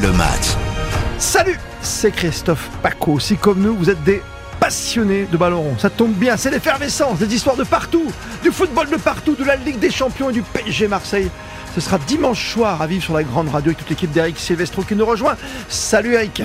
le 0.00 0.12
match. 0.12 0.56
Salut, 1.18 1.58
c'est 1.82 2.10
Christophe 2.10 2.70
Paco. 2.82 3.18
Si 3.20 3.36
comme 3.36 3.60
nous, 3.60 3.76
vous 3.76 3.90
êtes 3.90 4.02
des 4.02 4.22
passionnés 4.58 5.26
de 5.30 5.36
ballon 5.36 5.60
rond, 5.60 5.78
ça 5.78 5.90
tombe 5.90 6.12
bien, 6.12 6.36
c'est 6.36 6.50
l'effervescence, 6.50 7.18
des 7.18 7.34
histoires 7.34 7.56
de 7.56 7.64
partout, 7.64 8.10
du 8.42 8.50
football 8.50 8.88
de 8.88 8.96
partout, 8.96 9.34
de 9.34 9.44
la 9.44 9.56
Ligue 9.56 9.78
des 9.78 9.90
Champions 9.90 10.30
et 10.30 10.32
du 10.32 10.42
PSG 10.42 10.88
Marseille. 10.88 11.30
Ce 11.74 11.80
sera 11.80 11.98
dimanche 11.98 12.52
soir 12.52 12.80
à 12.80 12.86
vivre 12.86 13.04
sur 13.04 13.14
la 13.14 13.22
grande 13.22 13.48
radio 13.48 13.70
avec 13.70 13.78
toute 13.78 13.90
l'équipe 13.90 14.10
d'Eric 14.10 14.38
Silvestro 14.38 14.82
qui 14.82 14.96
nous 14.96 15.04
rejoint. 15.06 15.36
Salut 15.68 16.14
Eric. 16.14 16.42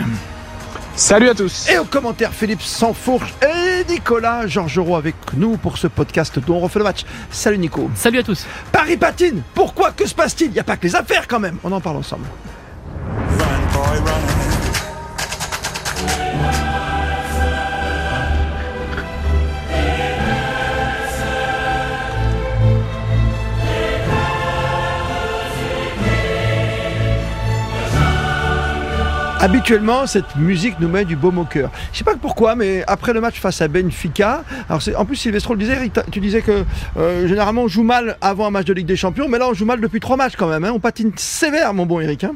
Salut 0.95 1.30
à 1.30 1.34
tous. 1.34 1.70
Et 1.70 1.77
au 1.77 1.85
commentaire, 1.85 2.34
Philippe 2.34 2.62
Sansfourche 2.62 3.34
et 3.41 3.84
Nicolas 3.90 4.48
Georgerot 4.48 4.95
avec 4.95 5.16
nous 5.35 5.58
pour 5.58 5.77
ce 5.77 5.88
podcast 5.88 6.40
dont 6.40 6.55
on 6.55 6.59
refait 6.59 6.80
le 6.80 6.85
match. 6.85 7.03
Salut 7.31 7.58
Nico. 7.58 7.90
Salut 7.95 8.20
à 8.20 8.23
tous. 8.23 8.45
Paris 8.72 8.98
patine. 8.98 9.41
Pourquoi 9.53 9.91
Que 9.91 10.08
se 10.08 10.16
passe-t-il? 10.16 10.52
Il 10.52 10.53
n'y 10.53 10.59
a 10.59 10.63
pas 10.63 10.77
que 10.77 10.84
les 10.88 10.95
affaires 10.95 11.27
quand 11.27 11.40
même. 11.40 11.58
On 11.63 11.72
en 11.72 11.81
parle 11.81 11.98
ensemble. 11.98 12.26
Habituellement, 29.45 30.07
cette 30.07 30.35
musique 30.38 30.80
nous 30.80 30.90
met 30.90 31.05
du 31.05 31.16
baume 31.16 31.38
au 31.38 31.43
cœur. 31.43 31.70
Je 31.93 31.99
sais 31.99 32.04
pas 32.04 32.16
pourquoi, 32.20 32.55
mais 32.55 32.84
après 32.88 33.13
le 33.13 33.21
match 33.21 33.40
face 33.40 33.62
à 33.62 33.68
Benfica, 33.68 34.43
en 34.70 35.05
plus 35.05 35.16
Sylvestro 35.16 35.54
le 35.54 35.59
disait, 35.59 35.77
tu 36.12 36.20
disais 36.20 36.41
que 36.41 36.66
euh, 36.98 37.27
généralement 37.27 37.62
on 37.62 37.68
joue 37.68 37.84
mal 37.84 38.18
avant 38.21 38.48
un 38.48 38.49
match 38.49 38.66
de 38.66 38.73
Ligue 38.73 38.88
des 38.88 38.96
Champions, 38.96 39.27
mais 39.30 39.38
là 39.38 39.48
on 39.48 39.54
joue 39.54 39.66
mal 39.66 39.80
depuis 39.80 39.99
trois 39.99 40.18
matchs 40.18 40.34
quand 40.35 40.48
même. 40.48 40.63
Hein. 40.63 40.71
On 40.73 40.80
patine 40.80 41.12
sévère, 41.16 41.76
mon 41.76 41.85
bon 41.85 41.99
Eric. 41.99 42.23
Hein. 42.23 42.34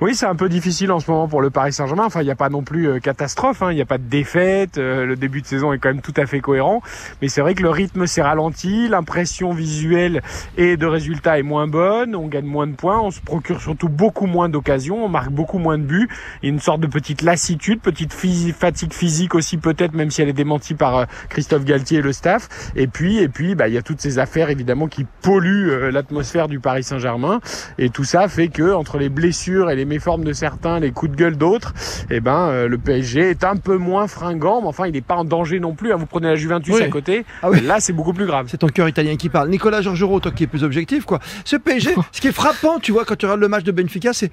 Oui, 0.00 0.14
c'est 0.14 0.26
un 0.26 0.36
peu 0.36 0.48
difficile 0.48 0.92
en 0.92 1.00
ce 1.00 1.10
moment 1.10 1.28
pour 1.28 1.42
le 1.42 1.50
Paris 1.50 1.72
Saint-Germain. 1.72 2.04
Enfin, 2.04 2.22
il 2.22 2.24
n'y 2.24 2.30
a 2.30 2.36
pas 2.36 2.48
non 2.48 2.62
plus 2.62 2.88
euh, 2.88 2.98
catastrophe, 3.00 3.62
hein. 3.62 3.72
il 3.72 3.74
n'y 3.74 3.82
a 3.82 3.86
pas 3.86 3.98
de 3.98 4.04
défaite. 4.04 4.78
Euh, 4.78 5.04
le 5.06 5.16
début 5.16 5.42
de 5.42 5.46
saison 5.46 5.72
est 5.72 5.78
quand 5.78 5.88
même 5.88 6.00
tout 6.00 6.14
à 6.16 6.26
fait 6.26 6.40
cohérent. 6.40 6.82
Mais 7.20 7.28
c'est 7.28 7.40
vrai 7.40 7.54
que 7.54 7.62
le 7.62 7.70
rythme 7.70 8.06
s'est 8.06 8.22
ralenti, 8.22 8.88
l'impression 8.88 9.52
visuelle 9.52 10.22
et 10.56 10.76
de 10.76 10.86
résultats 10.86 11.38
est 11.38 11.42
moins 11.42 11.66
bonne, 11.66 12.14
on 12.14 12.28
gagne 12.28 12.46
moins 12.46 12.66
de 12.66 12.74
points, 12.74 13.00
on 13.00 13.10
se 13.10 13.20
procure 13.20 13.60
surtout 13.60 13.88
beaucoup 13.88 14.26
moins 14.26 14.48
d'occasions, 14.48 15.04
on 15.04 15.08
marque 15.08 15.30
beaucoup 15.30 15.58
moins 15.58 15.78
de 15.78 15.84
buts. 15.84 16.08
Il 16.42 16.46
y 16.46 16.50
a 16.50 16.52
une 16.52 16.60
sorte 16.60 16.80
de 16.80 16.86
petite 16.86 17.22
lassitude, 17.22 17.80
petite 17.80 18.14
fatigue 18.56 18.92
physique 18.92 19.34
aussi 19.34 19.56
peut-être, 19.56 19.94
même 19.94 20.10
si 20.10 20.22
elle 20.22 20.28
est 20.28 20.32
démentie 20.32 20.74
par 20.74 20.96
euh, 20.96 21.04
Christophe 21.28 21.64
Galtier 21.64 21.98
et 21.98 22.02
le 22.02 22.12
staff. 22.12 22.48
Et 22.76 22.86
puis, 22.86 23.18
et 23.18 23.28
puis, 23.28 23.54
bah, 23.54 23.68
il 23.68 23.74
y 23.74 23.78
a 23.78 23.82
toutes 23.82 24.00
ces 24.00 24.18
affaires 24.18 24.50
évidemment 24.50 24.86
qui 24.86 25.06
polluent 25.22 25.90
l'atmosphère 25.90 26.48
du 26.48 26.60
Paris 26.60 26.84
Saint-Germain. 26.84 27.40
Et 27.78 27.90
tout 27.90 28.04
ça 28.04 28.28
fait 28.28 28.48
que 28.48 28.72
entre 28.72 28.98
les 28.98 29.08
blessures 29.08 29.67
et 29.70 29.76
les 29.76 29.84
méformes 29.84 30.24
de 30.24 30.32
certains, 30.32 30.80
les 30.80 30.90
coups 30.90 31.12
de 31.12 31.16
gueule 31.16 31.36
d'autres, 31.36 31.74
eh 32.10 32.20
ben 32.20 32.48
euh, 32.48 32.68
le 32.68 32.78
PSG 32.78 33.30
est 33.30 33.44
un 33.44 33.56
peu 33.56 33.76
moins 33.76 34.06
fringant, 34.06 34.60
mais 34.60 34.68
enfin 34.68 34.86
il 34.86 34.92
n'est 34.92 35.00
pas 35.00 35.16
en 35.16 35.24
danger 35.24 35.60
non 35.60 35.74
plus. 35.74 35.92
Hein. 35.92 35.96
Vous 35.96 36.06
prenez 36.06 36.28
la 36.28 36.36
Juventus 36.36 36.80
à 36.80 36.88
côté, 36.88 37.24
ah 37.42 37.50
là 37.62 37.80
c'est 37.80 37.92
beaucoup 37.92 38.12
plus 38.12 38.26
grave. 38.26 38.46
C'est 38.48 38.58
ton 38.58 38.68
cœur 38.68 38.88
italien 38.88 39.16
qui 39.16 39.28
parle. 39.28 39.48
Nicolas 39.48 39.82
Georgerot, 39.82 40.20
toi 40.20 40.32
qui 40.32 40.44
es 40.44 40.46
plus 40.46 40.64
objectif, 40.64 41.04
quoi. 41.04 41.18
Ce 41.44 41.56
PSG, 41.56 41.94
ce 42.12 42.20
qui 42.20 42.28
est 42.28 42.32
frappant, 42.32 42.78
tu 42.78 42.92
vois, 42.92 43.04
quand 43.04 43.16
tu 43.16 43.26
regardes 43.26 43.40
le 43.40 43.48
match 43.48 43.64
de 43.64 43.72
Benfica, 43.72 44.12
c'est 44.12 44.30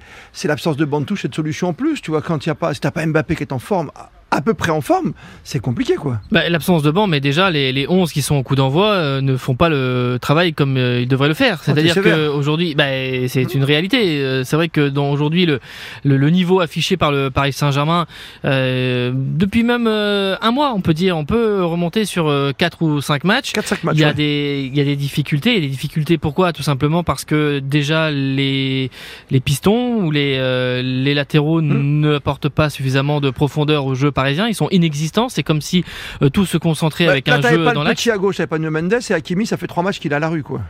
l'absence 0.48 0.76
de 0.76 0.84
bande 0.84 1.06
touche 1.06 1.24
et 1.24 1.28
de 1.28 1.34
solution 1.34 1.68
en 1.68 1.72
plus. 1.72 2.00
Tu 2.00 2.10
vois, 2.10 2.22
quand 2.22 2.44
il 2.44 2.48
n'y 2.48 2.52
a 2.52 2.54
pas, 2.54 2.74
si 2.74 2.80
t'as 2.80 2.90
pas 2.90 3.04
Mbappé 3.04 3.36
qui 3.36 3.42
est 3.42 3.52
en 3.52 3.58
forme, 3.58 3.90
à 4.32 4.42
peu 4.42 4.54
près 4.54 4.72
en 4.72 4.80
forme, 4.80 5.12
c'est 5.44 5.60
compliqué 5.60 5.94
quoi. 5.94 6.18
Bah, 6.32 6.48
L'absence 6.48 6.82
de 6.82 6.90
banc, 6.90 7.06
mais 7.06 7.20
déjà 7.20 7.50
les, 7.50 7.72
les 7.72 7.86
11 7.88 8.12
qui 8.12 8.22
sont 8.22 8.34
au 8.34 8.42
coup 8.42 8.56
d'envoi 8.56 8.90
euh, 8.90 9.20
ne 9.20 9.36
font 9.36 9.54
pas 9.54 9.68
le 9.68 10.18
travail 10.20 10.52
comme 10.52 10.76
euh, 10.76 11.00
ils 11.00 11.08
devraient 11.08 11.28
le 11.28 11.34
faire. 11.34 11.62
C'est-à-dire 11.62 11.94
qu'aujourd'hui, 12.02 12.74
bah, 12.74 12.86
c'est 13.28 13.54
une 13.54 13.62
réalité. 13.62 14.20
Euh, 14.20 14.42
c'est 14.42 14.56
vrai 14.56 14.68
que 14.68 14.88
dans 14.88 15.10
aujourd'hui 15.10 15.46
le, 15.46 15.60
le, 16.04 16.30
niveau 16.30 16.60
affiché 16.60 16.96
par 16.96 17.12
le 17.12 17.30
Paris 17.30 17.52
Saint-Germain, 17.52 18.06
depuis 18.42 19.62
même 19.62 19.86
un 19.86 20.50
mois, 20.50 20.72
on 20.74 20.80
peut 20.80 20.94
dire, 20.94 21.16
on 21.16 21.24
peut 21.24 21.64
remonter 21.64 22.04
sur 22.04 22.32
4 22.58 22.82
ou 22.82 23.00
5 23.00 23.22
matchs. 23.24 23.52
4, 23.52 23.66
5 23.68 23.84
matchs 23.84 23.96
il, 23.96 24.00
y 24.00 24.04
a 24.04 24.12
des, 24.12 24.68
il 24.70 24.76
y 24.76 24.80
a 24.80 24.84
des 24.84 24.96
difficultés. 24.96 25.56
Et 25.56 25.60
des 25.60 25.68
difficultés 25.68 26.18
pourquoi? 26.18 26.52
Tout 26.52 26.64
simplement 26.64 27.04
parce 27.04 27.24
que 27.24 27.60
déjà 27.60 28.10
les, 28.10 28.90
les 29.30 29.40
pistons 29.40 30.04
ou 30.04 30.10
les, 30.10 30.36
les 30.82 31.14
latéraux 31.14 31.62
hmm. 31.62 32.00
ne 32.00 32.16
apportent 32.16 32.48
pas 32.48 32.70
suffisamment 32.70 33.20
de 33.20 33.30
profondeur 33.30 33.86
au 33.86 33.94
jeu 33.94 34.10
parisiens, 34.16 34.48
ils 34.48 34.54
sont 34.54 34.68
inexistants. 34.70 35.28
C'est 35.28 35.44
comme 35.44 35.60
si 35.60 35.84
euh, 36.22 36.28
tout 36.28 36.46
se 36.46 36.56
concentrait 36.58 37.06
avec 37.06 37.28
un 37.28 37.40
jeu 37.40 37.72
dans 37.72 37.84
l'axe. 37.84 38.08
à 38.08 38.18
gauche, 38.18 38.38
pas 38.44 38.58
de 38.58 38.68
Mendes 38.68 38.94
et 39.08 39.12
Hakimi, 39.12 39.46
ça 39.46 39.56
fait 39.56 39.68
trois 39.68 39.84
matchs 39.84 40.00
qu'il 40.00 40.12
a 40.12 40.16
à 40.16 40.18
la 40.18 40.28
rue, 40.28 40.42
quoi. 40.42 40.62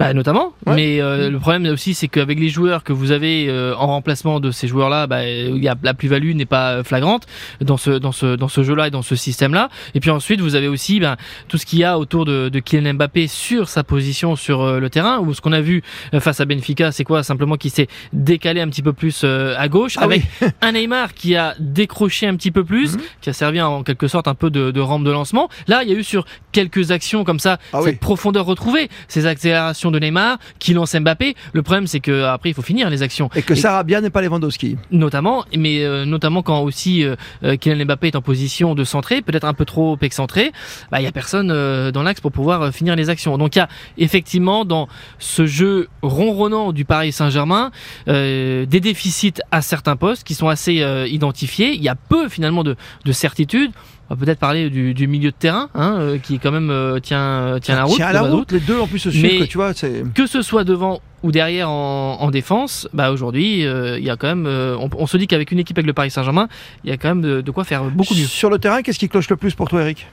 Bah, 0.00 0.12
notamment. 0.14 0.54
Mais 0.66 1.00
euh, 1.00 1.30
le 1.30 1.38
problème 1.38 1.66
aussi, 1.66 1.94
c'est 1.94 2.08
qu'avec 2.08 2.40
les 2.40 2.48
joueurs 2.48 2.82
que 2.82 2.92
vous 2.92 3.12
avez 3.12 3.46
euh, 3.48 3.74
en 3.76 3.86
remplacement 3.86 4.40
de 4.40 4.50
ces 4.50 4.66
joueurs-là, 4.66 5.06
bah, 5.06 5.24
y 5.24 5.68
a, 5.68 5.76
la 5.82 5.94
plus-value 5.94 6.34
n'est 6.34 6.46
pas 6.46 6.82
flagrante 6.82 7.26
dans 7.60 7.76
ce 7.76 7.90
dans 7.90 8.12
ce 8.12 8.34
dans 8.34 8.48
ce 8.48 8.62
jeu-là 8.62 8.88
et 8.88 8.90
dans 8.90 9.02
ce 9.02 9.14
système-là. 9.14 9.68
Et 9.94 10.00
puis 10.00 10.10
ensuite, 10.10 10.40
vous 10.40 10.54
avez 10.54 10.68
aussi 10.68 10.98
ben, 10.98 11.16
tout 11.48 11.58
ce 11.58 11.66
qu'il 11.66 11.78
y 11.78 11.84
a 11.84 11.98
autour 11.98 12.24
de, 12.24 12.48
de 12.48 12.58
Kylian 12.58 12.94
Mbappé 12.94 13.28
sur 13.28 13.68
sa 13.68 13.84
position 13.84 14.34
sur 14.34 14.80
le 14.80 14.90
terrain. 14.90 15.20
Ou 15.20 15.34
ce 15.34 15.40
qu'on 15.40 15.52
a 15.52 15.60
vu 15.60 15.82
face 16.18 16.40
à 16.40 16.46
Benfica, 16.46 16.92
c'est 16.92 17.04
quoi? 17.04 17.22
Simplement 17.22 17.56
qu'il 17.56 17.70
s'est 17.70 17.88
décalé 18.12 18.62
un 18.62 18.68
petit 18.68 18.82
peu 18.82 18.94
plus 18.94 19.24
à 19.24 19.68
gauche, 19.68 19.96
ah 19.98 20.04
avec 20.04 20.22
un 20.62 20.72
Neymar 20.72 21.12
qui 21.14 21.36
a 21.36 21.54
décroché 21.58 22.26
un 22.26 22.36
petit 22.36 22.50
peu 22.50 22.64
plus 22.64 22.85
Mhm. 22.94 23.02
qui 23.20 23.30
a 23.30 23.32
servi 23.32 23.60
en 23.60 23.82
quelque 23.82 24.08
sorte 24.08 24.28
un 24.28 24.34
peu 24.34 24.50
de, 24.50 24.80
rampe 24.80 25.04
de 25.04 25.10
lancement. 25.10 25.48
Là, 25.66 25.82
il 25.82 25.90
y 25.90 25.94
a 25.94 25.98
eu 25.98 26.04
sur 26.04 26.24
quelques 26.52 26.90
actions 26.90 27.24
comme 27.24 27.38
ça 27.38 27.58
ah 27.72 27.80
cette 27.82 28.00
profondeur 28.00 28.46
retrouvée, 28.46 28.88
ces 29.08 29.26
accélérations 29.26 29.90
de 29.90 29.98
Neymar 29.98 30.38
qui 30.58 30.74
lance 30.74 30.94
Mbappé. 30.94 31.34
Le 31.52 31.62
problème, 31.62 31.86
c'est 31.86 32.00
que 32.00 32.24
après, 32.24 32.50
il 32.50 32.54
faut 32.54 32.62
finir 32.62 32.90
les 32.90 33.02
actions. 33.02 33.30
Et 33.34 33.42
que 33.42 33.54
Sarabia 33.54 34.00
n'est 34.00 34.10
pas 34.10 34.22
Lewandowski. 34.22 34.76
Notamment, 34.90 35.44
mais 35.56 35.84
euh, 35.84 36.04
notamment 36.04 36.42
quand 36.42 36.60
aussi 36.60 37.04
euh, 37.04 37.16
euh, 37.44 37.56
Kylian 37.56 37.84
Mbappé 37.84 38.08
est 38.08 38.16
en 38.16 38.22
position 38.22 38.74
de 38.74 38.84
centrer, 38.84 39.22
peut-être 39.22 39.44
un 39.44 39.54
peu 39.54 39.64
trop 39.64 39.96
excentré, 40.00 40.52
bah, 40.90 41.00
il 41.00 41.04
y 41.04 41.06
a 41.06 41.12
personne 41.12 41.48
dans 41.90 42.02
l'axe 42.02 42.20
pour 42.20 42.32
pouvoir 42.32 42.72
finir 42.72 42.96
les 42.96 43.10
actions. 43.10 43.38
Donc 43.38 43.56
il 43.56 43.58
y 43.58 43.62
a 43.62 43.68
effectivement 43.98 44.64
dans 44.64 44.88
ce 45.18 45.46
jeu 45.46 45.88
ronronnant 46.02 46.72
du 46.72 46.84
Paris 46.84 47.12
Saint-Germain 47.12 47.70
des 48.06 48.66
déficits 48.66 49.34
à 49.50 49.62
certains 49.62 49.96
postes 49.96 50.24
qui 50.24 50.34
sont 50.34 50.48
assez 50.48 50.84
identifiés. 51.08 51.74
Il 51.74 51.82
y 51.82 51.88
a 51.88 51.94
peu 51.94 52.28
finalement 52.28 52.64
de, 52.64 52.75
de 53.04 53.12
certitude. 53.12 53.72
On 54.08 54.14
va 54.14 54.24
peut-être 54.24 54.38
parler 54.38 54.70
du, 54.70 55.08
milieu 55.08 55.30
de 55.30 55.36
terrain, 55.36 55.68
hein, 55.74 55.96
euh, 55.98 56.18
qui 56.18 56.38
quand 56.38 56.52
même 56.52 56.70
euh, 56.70 57.00
tient, 57.00 57.58
tient 57.60 57.74
la 57.74 57.84
route. 57.84 57.96
Tient 57.96 58.12
la 58.12 58.22
route, 58.22 58.52
les 58.52 58.60
deux 58.60 58.78
en 58.78 58.86
plus 58.86 59.00
se 59.00 59.10
suivent, 59.10 59.40
que, 59.40 59.44
tu 59.44 59.58
vois. 59.58 59.72
Que 59.74 60.26
ce 60.26 60.42
soit 60.42 60.62
devant 60.62 61.00
ou 61.24 61.32
derrière 61.32 61.68
en, 61.68 62.30
défense, 62.30 62.88
bah 62.92 63.10
aujourd'hui, 63.10 63.66
euh, 63.66 63.98
il 63.98 64.04
y 64.04 64.10
a 64.10 64.16
quand 64.16 64.28
même. 64.28 64.46
On, 64.46 65.06
se 65.06 65.16
dit 65.16 65.26
qu'avec 65.26 65.50
une 65.50 65.58
équipe 65.58 65.76
avec 65.76 65.86
le 65.86 65.92
Paris 65.92 66.12
Saint-Germain, 66.12 66.48
il 66.84 66.90
y 66.90 66.92
a 66.92 66.96
quand 66.96 67.08
même 67.08 67.22
de, 67.22 67.40
de, 67.40 67.50
quoi 67.50 67.64
faire 67.64 67.84
beaucoup 67.84 68.14
mieux. 68.14 68.26
Sur 68.26 68.48
le 68.48 68.58
terrain, 68.58 68.82
qu'est-ce 68.82 68.98
qui 68.98 69.08
cloche 69.08 69.28
le 69.28 69.36
plus 69.36 69.54
pour 69.54 69.68
toi, 69.68 69.82
Eric? 69.82 70.06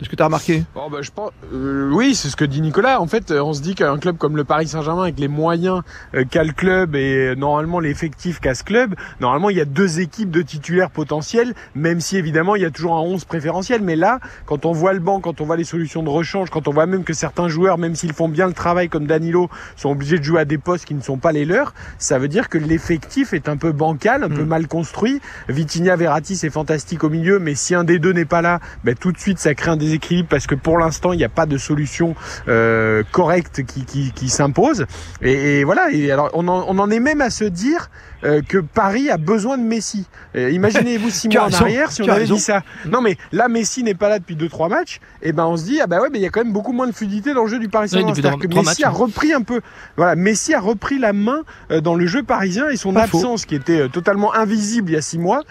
Est 0.00 0.04
ce 0.04 0.10
que 0.10 0.16
tu 0.16 0.22
as 0.22 0.26
remarqué 0.26 0.64
bon, 0.74 0.90
bah, 0.90 0.98
je 1.00 1.10
pense, 1.10 1.30
euh, 1.52 1.90
Oui, 1.92 2.14
c'est 2.14 2.28
ce 2.28 2.36
que 2.36 2.44
dit 2.44 2.60
Nicolas. 2.60 3.00
En 3.00 3.06
fait, 3.06 3.30
on 3.30 3.52
se 3.52 3.62
dit 3.62 3.74
qu'un 3.74 3.98
club 3.98 4.18
comme 4.18 4.36
le 4.36 4.44
Paris 4.44 4.68
Saint-Germain, 4.68 5.02
avec 5.02 5.18
les 5.18 5.28
moyens 5.28 5.82
euh, 6.14 6.24
qu'a 6.28 6.44
le 6.44 6.52
club 6.52 6.94
et 6.94 7.28
euh, 7.28 7.34
normalement 7.34 7.80
l'effectif 7.80 8.40
qu'a 8.40 8.54
ce 8.54 8.62
club, 8.62 8.94
normalement 9.20 9.48
il 9.48 9.56
y 9.56 9.60
a 9.60 9.64
deux 9.64 10.00
équipes 10.00 10.30
de 10.30 10.42
titulaires 10.42 10.90
potentiels, 10.90 11.54
même 11.74 12.00
si 12.00 12.16
évidemment 12.16 12.56
il 12.56 12.62
y 12.62 12.64
a 12.64 12.70
toujours 12.70 12.94
un 12.94 13.00
11 13.00 13.24
préférentiel. 13.24 13.80
Mais 13.82 13.96
là, 13.96 14.20
quand 14.44 14.66
on 14.66 14.72
voit 14.72 14.92
le 14.92 15.00
banc, 15.00 15.20
quand 15.20 15.40
on 15.40 15.46
voit 15.46 15.56
les 15.56 15.64
solutions 15.64 16.02
de 16.02 16.10
rechange, 16.10 16.50
quand 16.50 16.68
on 16.68 16.72
voit 16.72 16.86
même 16.86 17.04
que 17.04 17.14
certains 17.14 17.48
joueurs, 17.48 17.78
même 17.78 17.94
s'ils 17.94 18.12
font 18.12 18.28
bien 18.28 18.46
le 18.46 18.52
travail 18.52 18.88
comme 18.88 19.06
Danilo, 19.06 19.48
sont 19.76 19.90
obligés 19.90 20.18
de 20.18 20.24
jouer 20.24 20.40
à 20.40 20.44
des 20.44 20.58
postes 20.58 20.84
qui 20.84 20.94
ne 20.94 21.02
sont 21.02 21.16
pas 21.16 21.32
les 21.32 21.44
leurs, 21.44 21.72
ça 21.98 22.18
veut 22.18 22.28
dire 22.28 22.48
que 22.48 22.58
l'effectif 22.58 23.32
est 23.32 23.48
un 23.48 23.56
peu 23.56 23.72
bancal, 23.72 24.24
un 24.24 24.28
peu 24.28 24.44
mm. 24.44 24.48
mal 24.48 24.68
construit. 24.68 25.20
Vitinha, 25.48 25.96
Verratti, 25.96 26.36
c'est 26.36 26.50
fantastique 26.50 27.02
au 27.02 27.08
milieu, 27.08 27.38
mais 27.38 27.54
si 27.54 27.74
un 27.74 27.84
des 27.84 27.98
deux 27.98 28.12
n'est 28.12 28.24
pas 28.26 28.42
là, 28.42 28.60
ben, 28.84 28.94
tout 28.94 29.12
de 29.12 29.18
suite 29.18 29.38
ça 29.38 29.54
crée 29.54 29.70
un 29.70 29.76
déséquilibre 29.86 30.28
parce 30.28 30.46
que 30.46 30.54
pour 30.54 30.78
l'instant 30.78 31.12
il 31.12 31.18
n'y 31.18 31.24
a 31.24 31.28
pas 31.28 31.46
de 31.46 31.58
solution 31.58 32.14
euh, 32.48 33.02
correcte 33.12 33.64
qui, 33.64 33.84
qui, 33.84 34.12
qui 34.12 34.28
s'impose. 34.28 34.86
Et, 35.22 35.60
et, 35.60 35.64
voilà. 35.64 35.90
Et 35.92 36.10
alors 36.10 36.30
on 36.34 36.48
en, 36.48 36.64
on 36.68 36.78
en 36.78 36.90
est 36.90 37.00
même 37.00 37.20
à 37.20 37.30
se 37.30 37.44
dire 37.44 37.90
euh, 38.24 38.40
que 38.42 38.58
Paris 38.58 39.10
a 39.10 39.18
besoin 39.18 39.58
de 39.58 39.62
Messi. 39.62 40.06
Euh, 40.36 40.50
imaginez-vous 40.50 41.10
six 41.10 41.28
mois 41.32 41.44
en 41.44 41.52
arrière 41.52 41.92
si 41.92 42.02
on 42.02 42.08
avait 42.08 42.24
dit 42.24 42.38
ça. 42.38 42.62
Non 42.86 43.00
mais 43.00 43.16
là 43.32 43.48
Messi 43.48 43.82
n'est 43.82 43.94
pas 43.94 44.08
là 44.08 44.18
depuis 44.18 44.36
deux 44.36 44.48
trois 44.48 44.68
matchs. 44.68 45.00
Et 45.22 45.32
ben 45.32 45.44
on 45.44 45.56
se 45.56 45.64
dit 45.64 45.80
ah 45.80 45.86
bah 45.86 46.00
ouais 46.00 46.08
mais 46.10 46.18
il 46.18 46.22
y 46.22 46.26
a 46.26 46.30
quand 46.30 46.42
même 46.42 46.52
beaucoup 46.52 46.72
moins 46.72 46.86
de 46.86 46.92
fluidité 46.92 47.34
dans 47.34 47.44
le 47.44 47.48
jeu 47.48 47.58
du 47.58 47.68
Paris 47.68 47.88
Saint-Germain. 47.88 48.38
que 48.38 48.48
Messi 48.48 48.84
a 48.84 48.90
repris 48.90 49.32
un 49.32 49.42
peu. 49.42 49.60
Voilà 49.96 50.16
Messi 50.16 50.54
a 50.54 50.60
repris 50.60 50.98
la 50.98 51.12
main 51.12 51.42
dans 51.82 51.94
le 51.94 52.06
jeu 52.06 52.22
parisien 52.22 52.68
et 52.70 52.76
son 52.76 52.96
absence 52.96 53.44
qui 53.44 53.54
était 53.54 53.88
totalement 53.88 54.34
invisible 54.34 54.90
il 54.90 54.94
y 54.94 54.98
a 54.98 55.02
six 55.02 55.18
mois 55.18 55.42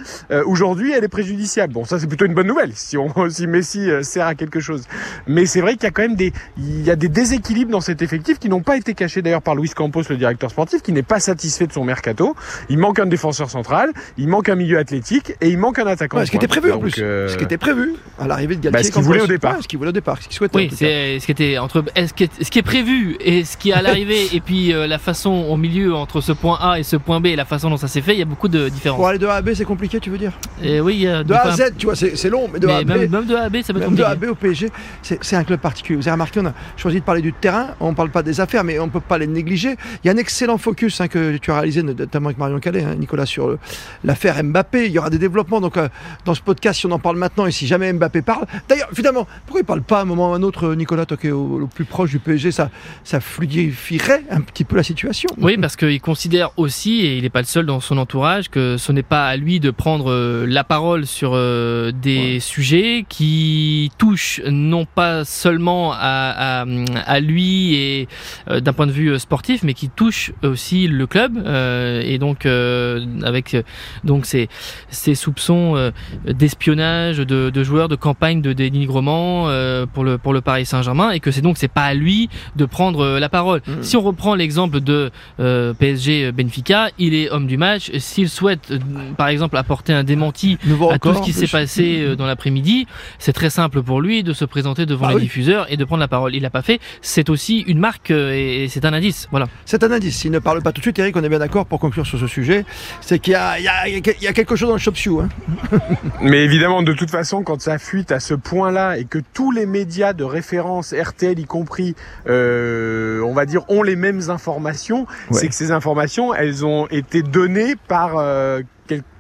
aujourd'hui 0.46 0.92
elle 0.92 1.04
est 1.04 1.10
préjudiciable. 1.10 1.74
Bon 1.74 1.86
ça 1.86 2.00
c'est 2.00 2.08
plutôt 2.08 2.26
une 2.26 2.34
bonne 2.34 2.48
nouvelle 2.48 2.72
si 2.74 2.98
on 2.98 3.10
si 3.30 3.48
Messi 3.48 3.90
sert 4.02 4.25
servir 4.26 4.28
à 4.28 4.36
quelque 4.36 4.60
chose. 4.60 4.84
Mais 5.28 5.46
c'est 5.46 5.62
vrai 5.62 5.74
qu'il 5.74 5.84
y 5.84 5.88
a 5.88 5.92
quand 5.92 6.02
même 6.02 6.16
des, 6.16 6.34
il 6.58 6.84
y 6.84 6.92
a 6.92 6.96
des 6.96 7.10
déséquilibres 7.10 7.72
dans 7.72 7.82
cet 7.82 8.02
effectif 8.02 8.40
qui 8.40 8.50
n'ont 8.50 8.62
pas 8.62 8.78
été 8.78 8.94
cachés 8.94 9.22
d'ailleurs 9.22 9.42
par 9.42 9.56
Luis 9.56 9.70
Campos, 9.70 10.04
le 10.10 10.18
directeur 10.18 10.50
sportif, 10.50 10.82
qui 10.82 10.92
n'est 10.92 11.04
pas 11.04 11.20
satisfait 11.20 11.68
de 11.68 11.74
son 11.74 11.84
mercato. 11.84 12.36
Il 12.70 12.78
manque 12.78 13.00
un 13.00 13.06
défenseur 13.06 13.50
central, 13.50 13.92
il 14.18 14.28
manque 14.28 14.50
un 14.50 14.56
milieu 14.56 14.78
athlétique 14.78 15.34
et 15.42 15.50
il 15.50 15.58
manque 15.58 15.80
un 15.80 15.88
attaquant. 15.88 16.26
ce 16.26 16.32
qui 16.32 16.38
était 16.38 16.48
prévu 16.48 16.72
en 16.72 16.80
plus. 16.80 16.96
Euh, 17.00 17.28
ce 17.28 17.38
qui 17.38 17.44
était 17.44 17.58
prévu 17.58 17.94
à 18.20 18.28
l'arrivée 18.28 18.56
de 18.56 18.62
Galtier. 18.62 18.80
Bah, 18.80 18.84
ce 18.84 18.92
qu'il 18.92 19.04
voulait 19.04 19.22
au 19.22 19.28
départ. 19.28 19.62
ce 19.62 19.68
qu'il 19.68 19.78
voulait 19.78 19.90
au 19.90 19.94
départ, 19.94 20.22
ce 20.22 20.28
qu'il 20.28 20.38
souhaitait. 20.38 20.58
Oui, 20.58 20.70
c'est 20.74 21.20
ce 21.20 21.26
qui 21.26 21.32
était 21.32 21.58
entre 21.58 21.84
ce 21.96 22.14
qui 22.14 22.26
est, 22.26 22.44
ce 22.44 22.50
qui 22.50 22.60
est 22.60 22.64
prévu 22.64 23.18
et 23.20 23.44
ce 23.44 23.58
qui 23.58 23.70
est 23.70 23.74
à 23.74 23.82
l'arrivée 23.82 24.28
et 24.34 24.40
puis 24.40 24.74
euh, 24.74 24.88
la 24.88 24.98
façon 24.98 25.30
au 25.30 25.58
milieu 25.58 25.94
entre 25.94 26.22
ce 26.22 26.32
point 26.32 26.58
A 26.62 26.80
et 26.80 26.84
ce 26.84 26.96
point 26.96 27.20
B 27.20 27.28
et 27.28 27.36
la 27.36 27.46
façon 27.46 27.70
dont 27.70 27.78
ça 27.78 27.88
s'est 27.88 28.02
fait, 28.02 28.14
il 28.14 28.20
y 28.20 28.24
a 28.24 28.26
beaucoup 28.26 28.48
de 28.48 28.70
différences. 28.70 28.98
Pour 28.98 29.08
aller 29.08 29.20
de 29.20 29.28
A 29.28 29.36
à 29.36 29.42
B, 29.42 29.50
c'est 29.54 29.66
compliqué, 29.66 30.00
tu 30.00 30.10
veux 30.10 30.18
dire? 30.18 30.34
Et 30.64 30.80
Oui, 30.80 31.04
de 31.06 31.34
A 31.34 31.42
à 31.42 31.52
Z, 31.56 31.74
tu 31.78 31.86
vois, 31.86 31.96
c'est 31.96 32.30
long, 32.30 32.50
mais 32.52 32.60
de 32.60 32.68
A 32.68 32.78
à 32.78 32.84
B. 32.84 32.88
Même, 32.88 33.26
de 33.26 33.36
A 33.36 33.44
à 33.44 33.50
B, 33.50 33.58
ça 33.62 33.74
peut 33.74 33.80
être 33.80 33.86
compliqué. 33.86 34.15
A 34.16 34.18
B 34.18 34.30
au 34.30 34.36
PSG, 34.36 34.70
c'est 35.02 35.36
un 35.36 35.44
club 35.44 35.60
particulier. 35.60 35.98
Vous 35.98 36.08
avez 36.08 36.14
remarqué, 36.14 36.40
on 36.40 36.46
a 36.46 36.54
choisi 36.78 37.00
de 37.00 37.04
parler 37.04 37.22
du 37.22 37.34
terrain, 37.34 37.76
on 37.80 37.92
ne 37.92 37.96
parle 37.96 38.10
pas 38.10 38.24
des 38.24 38.40
affaires, 38.40 38.64
mais 38.64 38.80
on 38.80 38.86
ne 38.86 38.92
peut 38.92 39.00
pas 39.00 39.18
les 39.18 39.28
négliger. 39.28 39.76
Il 40.04 40.08
y 40.08 40.10
a 40.10 40.14
un 40.14 40.18
excellent 40.18 40.58
focus 40.58 41.02
hein, 41.02 41.08
que 41.08 41.38
tu 41.38 41.52
as 41.52 41.56
réalisé, 41.56 41.84
notamment 41.84 42.28
avec 42.28 42.38
Marion 42.38 42.60
Calais, 42.60 42.84
hein, 42.84 42.96
Nicolas, 42.96 43.26
sur 43.26 43.58
l'affaire 44.04 44.42
Mbappé. 44.44 44.86
Il 44.86 44.92
y 44.92 45.00
aura 45.00 45.10
des 45.10 45.18
développements. 45.18 45.62
Donc, 45.62 45.78
euh, 45.78 45.90
dans 46.24 46.34
ce 46.34 46.42
podcast, 46.42 46.80
si 46.80 46.86
on 46.86 46.92
en 46.92 47.00
parle 47.00 47.18
maintenant 47.18 47.46
et 47.46 47.52
si 47.52 47.68
jamais 47.68 47.92
Mbappé 47.92 48.22
parle. 48.22 48.46
D'ailleurs, 48.70 48.90
finalement, 48.94 49.28
pourquoi 49.46 49.60
il 49.60 49.64
ne 49.64 49.68
parle 49.68 49.82
pas 49.82 50.00
à 50.00 50.02
un 50.04 50.06
moment 50.06 50.32
ou 50.32 50.34
à 50.34 50.38
un 50.38 50.44
autre, 50.44 50.74
Nicolas, 50.76 51.06
toi 51.06 51.18
qui 51.18 51.28
es 51.28 51.32
au, 51.32 51.68
plus 51.74 51.86
proche 51.86 52.12
du 52.12 52.20
PSG, 52.20 52.52
ça, 52.52 52.70
ça 53.04 53.20
fluidifierait 53.20 54.24
un 54.30 54.42
petit 54.42 54.64
peu 54.64 54.78
la 54.78 54.84
situation? 54.84 55.30
Oui, 55.38 55.58
parce 55.58 55.76
qu'il 55.76 56.00
considère 56.02 56.52
aussi, 56.58 57.02
et 57.02 57.18
il 57.18 57.24
n'est 57.24 57.30
pas 57.30 57.42
le 57.42 57.48
seul 57.48 57.66
dans 57.66 57.80
son 57.80 57.98
entourage, 57.98 58.50
que 58.50 58.78
ce 58.78 58.92
n'est 58.92 59.04
pas 59.04 59.28
à 59.28 59.36
lui 59.36 59.60
de 59.60 59.72
prendre 59.72 60.12
euh, 60.12 60.46
la 60.48 60.64
parole 60.64 61.06
sur 61.06 61.32
euh, 61.34 61.92
des 61.92 62.40
sujets 62.40 63.06
qui 63.08 63.92
touchent 63.98 64.05
non 64.48 64.86
pas 64.86 65.26
seulement 65.26 65.94
à, 65.94 66.66
à, 67.06 67.20
lui 67.20 67.76
et 67.76 68.08
d'un 68.48 68.74
point 68.74 68.88
de 68.88 68.92
vue 68.92 69.18
sportif, 69.20 69.64
mais 69.64 69.74
qui 69.74 69.90
touchent 69.90 70.32
aussi 70.44 70.88
le 70.88 71.08
club. 71.08 71.38
et 71.38 72.18
donc, 72.18 72.46
avec 72.46 73.58
donc 74.04 74.26
ces, 74.26 74.50
ces 74.90 75.16
soupçons 75.16 75.92
d'espionnage 76.26 77.18
de, 77.18 77.50
de, 77.50 77.64
joueurs, 77.64 77.88
de 77.88 77.96
campagne, 77.96 78.42
de 78.42 78.54
dénigrement 78.54 79.50
euh, 79.50 79.86
pour 79.86 80.04
le 80.04 80.18
pour 80.18 80.34
le 80.34 80.42
Paris 80.42 80.66
Saint-Germain 80.66 81.12
et 81.12 81.20
que 81.20 81.32
c'est 81.32 81.42
donc 81.42 81.58
c'est 81.58 81.68
pas 81.68 81.84
à 81.84 81.94
lui 81.94 82.30
de 82.56 82.66
prendre 82.66 83.02
euh, 83.02 83.20
la 83.20 83.30
parole. 83.30 83.62
Mmh. 83.68 83.72
Si 83.82 83.98
on 83.98 84.02
reprend 84.02 84.36
l'exemple 84.36 84.80
de 84.80 85.12
euh, 85.40 85.74
PSG 85.74 86.32
Benfica, 86.32 86.90
il 86.98 87.14
est 87.14 87.30
homme 87.30 87.48
du 87.48 87.58
match. 87.58 87.92
S'il 87.98 88.30
souhaite 88.30 88.74
par 89.18 89.28
exemple 89.28 89.58
apporter 89.58 89.94
un 89.94 90.04
démenti 90.04 90.58
à 90.92 91.00
tout 91.00 91.14
ce 91.14 91.22
qui 91.22 91.34
s'est 91.34 91.48
passé 91.48 92.16
dans 92.16 92.26
l'après-midi, 92.26 92.88
c'est 93.20 93.34
très 93.34 93.50
simple 93.50 93.82
pour 93.86 94.02
lui 94.02 94.24
de 94.24 94.34
se 94.34 94.44
présenter 94.44 94.86
devant 94.86 95.08
ah 95.08 95.14
les 95.14 95.22
diffuseurs 95.22 95.72
et 95.72 95.78
de 95.78 95.86
prendre 95.86 96.02
la 96.02 96.08
parole. 96.08 96.36
Il 96.36 96.42
l'a 96.42 96.50
pas 96.50 96.62
fait. 96.62 96.80
C'est 97.02 97.30
aussi 97.30 97.62
une 97.62 97.80
marque 97.80 98.12
et 98.12 98.68
c'est 98.70 98.84
un 98.86 98.94
indice. 98.94 99.28
Voilà. 99.32 99.48
C'est 99.66 99.84
un 99.84 99.92
indice. 99.92 100.18
S'il 100.18 100.32
ne 100.32 100.40
parle 100.40 100.62
pas 100.62 100.72
tout 100.72 100.82
de 100.82 100.86
suite, 100.86 101.00
Eric, 101.00 101.16
on 101.16 101.24
est 101.24 101.30
bien 101.30 101.40
d'accord 101.40 101.66
pour 101.66 101.80
conclure 101.80 102.06
sur 102.06 102.20
ce 102.20 102.28
sujet. 102.28 102.66
C'est 103.02 103.20
qu'il 103.20 103.34
y 103.34 103.36
a, 103.36 103.60
il 103.60 103.64
y, 103.64 103.68
a, 103.68 103.88
il 103.88 104.24
y 104.24 104.28
a 104.28 104.34
quelque 104.34 104.56
chose 104.56 104.68
dans 104.68 104.76
le 104.76 104.80
shop 104.80 104.94
hein. 105.22 105.30
Mais 106.22 106.44
évidemment, 106.44 106.84
de 106.84 106.94
toute 106.94 107.12
façon, 107.12 107.44
quand 107.44 107.62
ça 107.62 107.78
fuite 107.78 108.12
à 108.12 108.20
ce 108.20 108.34
point-là 108.34 108.98
et 108.98 109.06
que 109.06 109.20
tous 109.34 109.52
les 109.52 109.66
médias 109.66 110.14
de 110.14 110.24
référence, 110.24 110.94
RTL 110.94 111.38
y 111.40 111.46
compris, 111.46 111.96
euh, 112.28 113.22
on 113.22 113.34
va 113.34 113.46
dire, 113.46 113.62
ont 113.70 113.84
les 113.84 113.96
mêmes 113.96 114.30
informations, 114.30 115.06
c'est 115.32 115.48
que 115.48 115.56
ces 115.56 115.72
informations, 115.72 116.34
elles 116.34 116.66
ont 116.66 116.88
été 116.88 117.22
données 117.22 117.76
par 117.88 118.18
euh, 118.18 118.62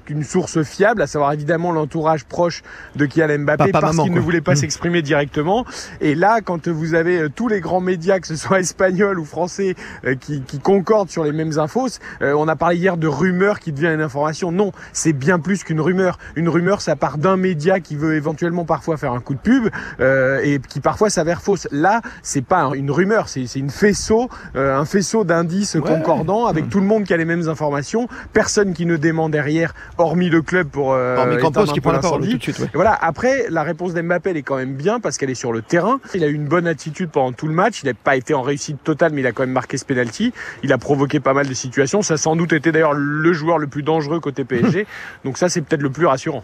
une 0.09 0.23
source 0.23 0.63
fiable, 0.63 1.01
à 1.01 1.07
savoir 1.07 1.33
évidemment 1.33 1.71
l'entourage 1.71 2.25
proche 2.25 2.63
de 2.95 3.05
Kylian 3.05 3.39
Mbappé, 3.39 3.71
parce 3.71 3.97
qu'il 3.97 4.13
ne 4.13 4.19
voulait 4.19 4.41
pas 4.41 4.53
mmh. 4.53 4.57
s'exprimer 4.57 5.01
directement. 5.01 5.65
Et 6.01 6.15
là, 6.15 6.41
quand 6.41 6.67
vous 6.67 6.93
avez 6.93 7.21
euh, 7.21 7.29
tous 7.33 7.47
les 7.47 7.61
grands 7.61 7.81
médias, 7.81 8.19
que 8.19 8.27
ce 8.27 8.35
soit 8.35 8.59
espagnols 8.65 9.19
ou 9.19 9.25
français, 9.25 9.75
euh, 10.05 10.15
qui, 10.15 10.41
qui 10.41 10.59
concordent 10.59 11.09
sur 11.09 11.23
les 11.23 11.31
mêmes 11.31 11.57
infos, 11.59 11.87
euh, 12.21 12.33
on 12.33 12.47
a 12.47 12.55
parlé 12.55 12.77
hier 12.77 12.97
de 12.97 13.07
rumeur 13.07 13.59
qui 13.59 13.71
devient 13.71 13.93
une 13.93 14.01
information. 14.01 14.51
Non, 14.51 14.71
c'est 14.93 15.13
bien 15.13 15.39
plus 15.39 15.63
qu'une 15.63 15.81
rumeur. 15.81 16.17
Une 16.35 16.49
rumeur, 16.49 16.81
ça 16.81 16.95
part 16.95 17.17
d'un 17.17 17.37
média 17.37 17.79
qui 17.79 17.95
veut 17.95 18.15
éventuellement 18.15 18.65
parfois 18.65 18.97
faire 18.97 19.11
un 19.11 19.19
coup 19.19 19.33
de 19.33 19.39
pub 19.39 19.69
et 19.99 20.59
qui 20.67 20.79
parfois 20.79 21.09
s'avère 21.09 21.41
fausse. 21.41 21.67
Là, 21.71 22.01
c'est 22.21 22.43
pas 22.43 22.71
une 22.75 22.91
rumeur, 22.91 23.27
c'est 23.29 23.55
une 23.55 23.69
faisceau, 23.69 24.29
un 24.55 24.85
faisceau 24.85 25.23
d'indices 25.23 25.77
concordants 25.83 26.45
avec 26.45 26.65
mmh. 26.65 26.69
tout 26.69 26.79
le 26.79 26.85
monde 26.85 27.03
qui 27.03 27.13
a 27.13 27.17
les 27.17 27.25
mêmes 27.25 27.47
informations, 27.47 28.07
personne 28.33 28.73
qui 28.73 28.85
ne 28.85 28.97
dément 28.97 29.29
derrière 29.29 29.73
hormis 29.97 30.29
le 30.29 30.41
club 30.41 30.69
pour 30.69 30.93
euh, 30.93 31.17
hormis 31.17 31.37
Campos 31.37 31.65
qui 31.65 31.81
prend 31.81 31.91
la 31.91 31.99
parole 31.99 32.27
tout 32.27 32.37
de 32.37 32.41
suite. 32.41 32.69
Voilà. 32.73 32.93
Après, 32.93 33.45
la 33.49 33.63
réponse 33.63 33.93
d'Mbappé 33.93 34.31
elle 34.31 34.37
est 34.37 34.43
quand 34.43 34.57
même 34.57 34.75
bien 34.75 34.99
parce 34.99 35.17
qu'elle 35.17 35.29
est 35.29 35.35
sur 35.35 35.51
le 35.51 35.61
terrain. 35.61 35.99
Il 36.13 36.23
a 36.23 36.27
eu 36.27 36.33
une 36.33 36.47
bonne 36.47 36.67
attitude 36.67 37.09
pendant 37.09 37.31
tout 37.31 37.47
le 37.47 37.53
match. 37.53 37.81
Il 37.83 37.87
n'a 37.87 37.93
pas 37.93 38.15
été 38.15 38.33
en 38.33 38.41
réussite 38.41 38.83
totale, 38.83 39.11
mais 39.13 39.21
il 39.21 39.27
a 39.27 39.31
quand 39.31 39.43
même 39.43 39.51
marqué 39.51 39.77
ce 39.77 39.85
penalty. 39.85 40.33
Il 40.63 40.73
a 40.73 40.77
provoqué 40.77 41.19
pas 41.19 41.33
mal 41.33 41.47
de 41.47 41.53
situations. 41.53 42.01
Ça 42.01 42.15
a 42.15 42.17
sans 42.17 42.35
doute 42.35 42.53
été 42.53 42.71
d'ailleurs 42.71 42.93
le 42.93 43.33
joueur 43.33 43.57
le 43.57 43.67
plus 43.67 43.83
dangereux 43.83 44.19
côté 44.19 44.43
PSG. 44.43 44.87
Donc 45.25 45.37
ça, 45.37 45.49
c'est 45.49 45.61
peut-être 45.61 45.81
le 45.81 45.89
plus 45.89 46.05
rassurant. 46.05 46.43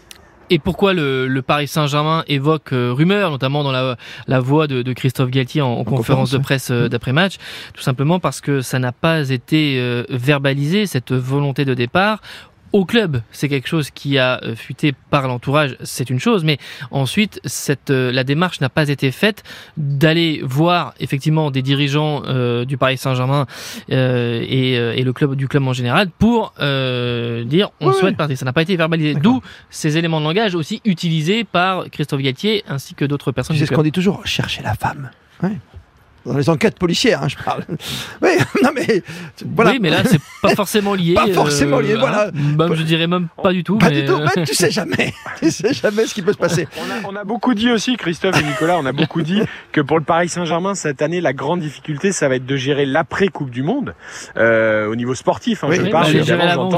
Et 0.52 0.60
pourquoi 0.60 0.94
le, 0.94 1.42
Paris 1.48 1.68
Saint-Germain 1.68 2.26
évoque 2.28 2.74
euh, 2.74 2.92
rumeur, 2.92 3.32
notamment 3.32 3.64
dans 3.64 3.72
la, 3.72 3.96
la 4.28 4.40
voix 4.42 4.68
de, 4.68 4.82
de 4.82 4.94
Christophe 4.94 5.30
Galtier 5.30 5.62
en, 5.62 5.86
conférence, 5.86 6.30
de 6.32 6.40
presse 6.40 6.72
euh, 6.72 6.90
d'après-match 6.90 7.38
Tout 7.74 7.82
simplement 7.82 8.20
parce 8.20 8.42
que 8.42 8.60
ça 8.60 8.78
n'a 8.78 8.92
pas 8.92 9.30
été 9.30 9.78
euh, 9.80 10.04
verbalisé, 10.10 10.88
cette 10.88 11.14
volonté 11.14 11.64
de 11.64 11.74
départ 11.74 12.20
au 12.74 12.86
club, 12.86 13.22
c'est 13.32 13.50
quelque 13.50 13.68
chose 13.68 13.92
qui 13.92 14.18
a 14.18 14.42
euh, 14.44 14.56
fuité 14.56 14.94
par 15.10 15.28
l'entourage, 15.28 15.76
c'est 15.84 16.10
une 16.10 16.20
chose, 16.20 16.44
mais 16.44 16.58
ensuite, 16.90 17.40
cette, 17.44 17.90
euh, 17.90 18.12
la 18.12 18.24
démarche 18.24 18.62
n'a 18.62 18.70
pas 18.70 18.90
été 18.90 19.12
faite 19.12 19.44
d'aller 19.78 20.42
voir 20.44 20.94
effectivement 21.00 21.52
des 21.52 21.62
dirigeants 21.62 22.24
euh, 22.26 22.66
du 22.66 22.78
Paris 22.78 22.98
Saint-Germain 22.98 23.46
et, 23.90 24.74
et, 24.74 25.04
le 25.04 25.14
club 25.14 25.36
du 25.36 25.48
club 25.48 25.68
en 25.68 25.74
général 25.74 26.10
pour 26.10 26.54
dire 26.60 27.72
on 27.80 27.92
souhaite 27.92 28.16
partir. 28.16 28.38
Ça 28.38 28.46
n'a 28.46 28.54
pas 28.54 28.62
été 28.62 28.76
verbalisé. 28.76 29.16
D'où 29.16 29.42
ces 29.70 29.98
éléments 29.98 30.20
de 30.20 30.26
langage 30.26 30.56
aussi 30.56 30.82
utilisés 30.86 31.44
par 31.44 31.90
Christophe 31.90 32.22
Galtier 32.22 32.64
ainsi 32.68 32.94
que 32.94 33.06
d'autres 33.06 33.32
personnes. 33.32 33.58
C'est 33.58 33.66
ce 33.66 33.74
qu'on 33.74 33.84
dit 33.84 33.92
toujours, 33.92 34.26
chercher 34.26 34.62
la 34.64 34.76
femme. 34.76 35.10
Ouais 35.44 35.58
dans 36.26 36.38
les 36.38 36.50
enquêtes 36.50 36.78
policières, 36.78 37.24
hein, 37.24 37.28
je 37.28 37.36
parle. 37.44 37.64
Oui, 38.22 38.30
non 38.64 38.70
mais 38.76 39.02
voilà. 39.56 39.72
Oui, 39.72 39.80
mais 39.82 39.90
là 39.90 40.04
c'est 40.06 40.20
pas 40.42 40.56
forcément 40.56 40.94
lié. 40.94 41.14
pas 41.14 41.28
forcément 41.28 41.80
lié, 41.80 41.94
euh, 41.94 42.00
voilà. 42.00 42.32
Même, 42.32 42.76
je 42.76 42.84
dirais 42.84 43.08
même 43.08 43.28
pas 43.42 43.52
du 43.52 43.64
tout. 43.64 43.78
Pas 43.78 43.90
du 43.90 44.06
tout. 44.06 44.14
Euh, 44.14 44.28
mais 44.36 44.44
tu 44.44 44.54
sais 44.54 44.70
jamais. 44.70 45.14
tu 45.40 45.50
sais 45.50 45.74
jamais 45.74 46.06
ce 46.06 46.14
qui 46.14 46.22
peut 46.22 46.34
se 46.34 46.38
passer. 46.38 46.68
On 46.78 47.10
a, 47.10 47.14
on 47.14 47.16
a, 47.16 47.24
beaucoup 47.24 47.54
dit 47.54 47.72
aussi, 47.72 47.98
Christophe 47.98 48.40
et 48.40 48.44
Nicolas, 48.44 48.78
on 48.78 48.86
a 48.86 48.92
beaucoup 48.92 49.22
dit 49.22 49.42
que 49.72 49.82
pour 49.82 49.98
le 49.98 50.04
Paris 50.04 50.30
Saint-Germain 50.30 50.76
cette 50.76 51.02
année, 51.02 51.22
la 51.22 51.34
grande 51.34 51.62
difficulté, 51.62 52.12
ça 52.12 52.30
va 52.30 52.36
être 52.36 52.46
de 52.46 52.56
gérer 52.56 52.86
l'après 52.86 53.28
Coupe 53.30 53.50
du 53.50 53.64
Monde 53.64 53.96
euh, 54.38 54.88
au 54.88 54.96
niveau 54.96 55.16
sportif. 55.16 55.64
Hein, 55.64 55.68
oui, 55.70 55.78
je 55.84 55.90
parle 55.90 56.16
évidemment, 56.16 56.70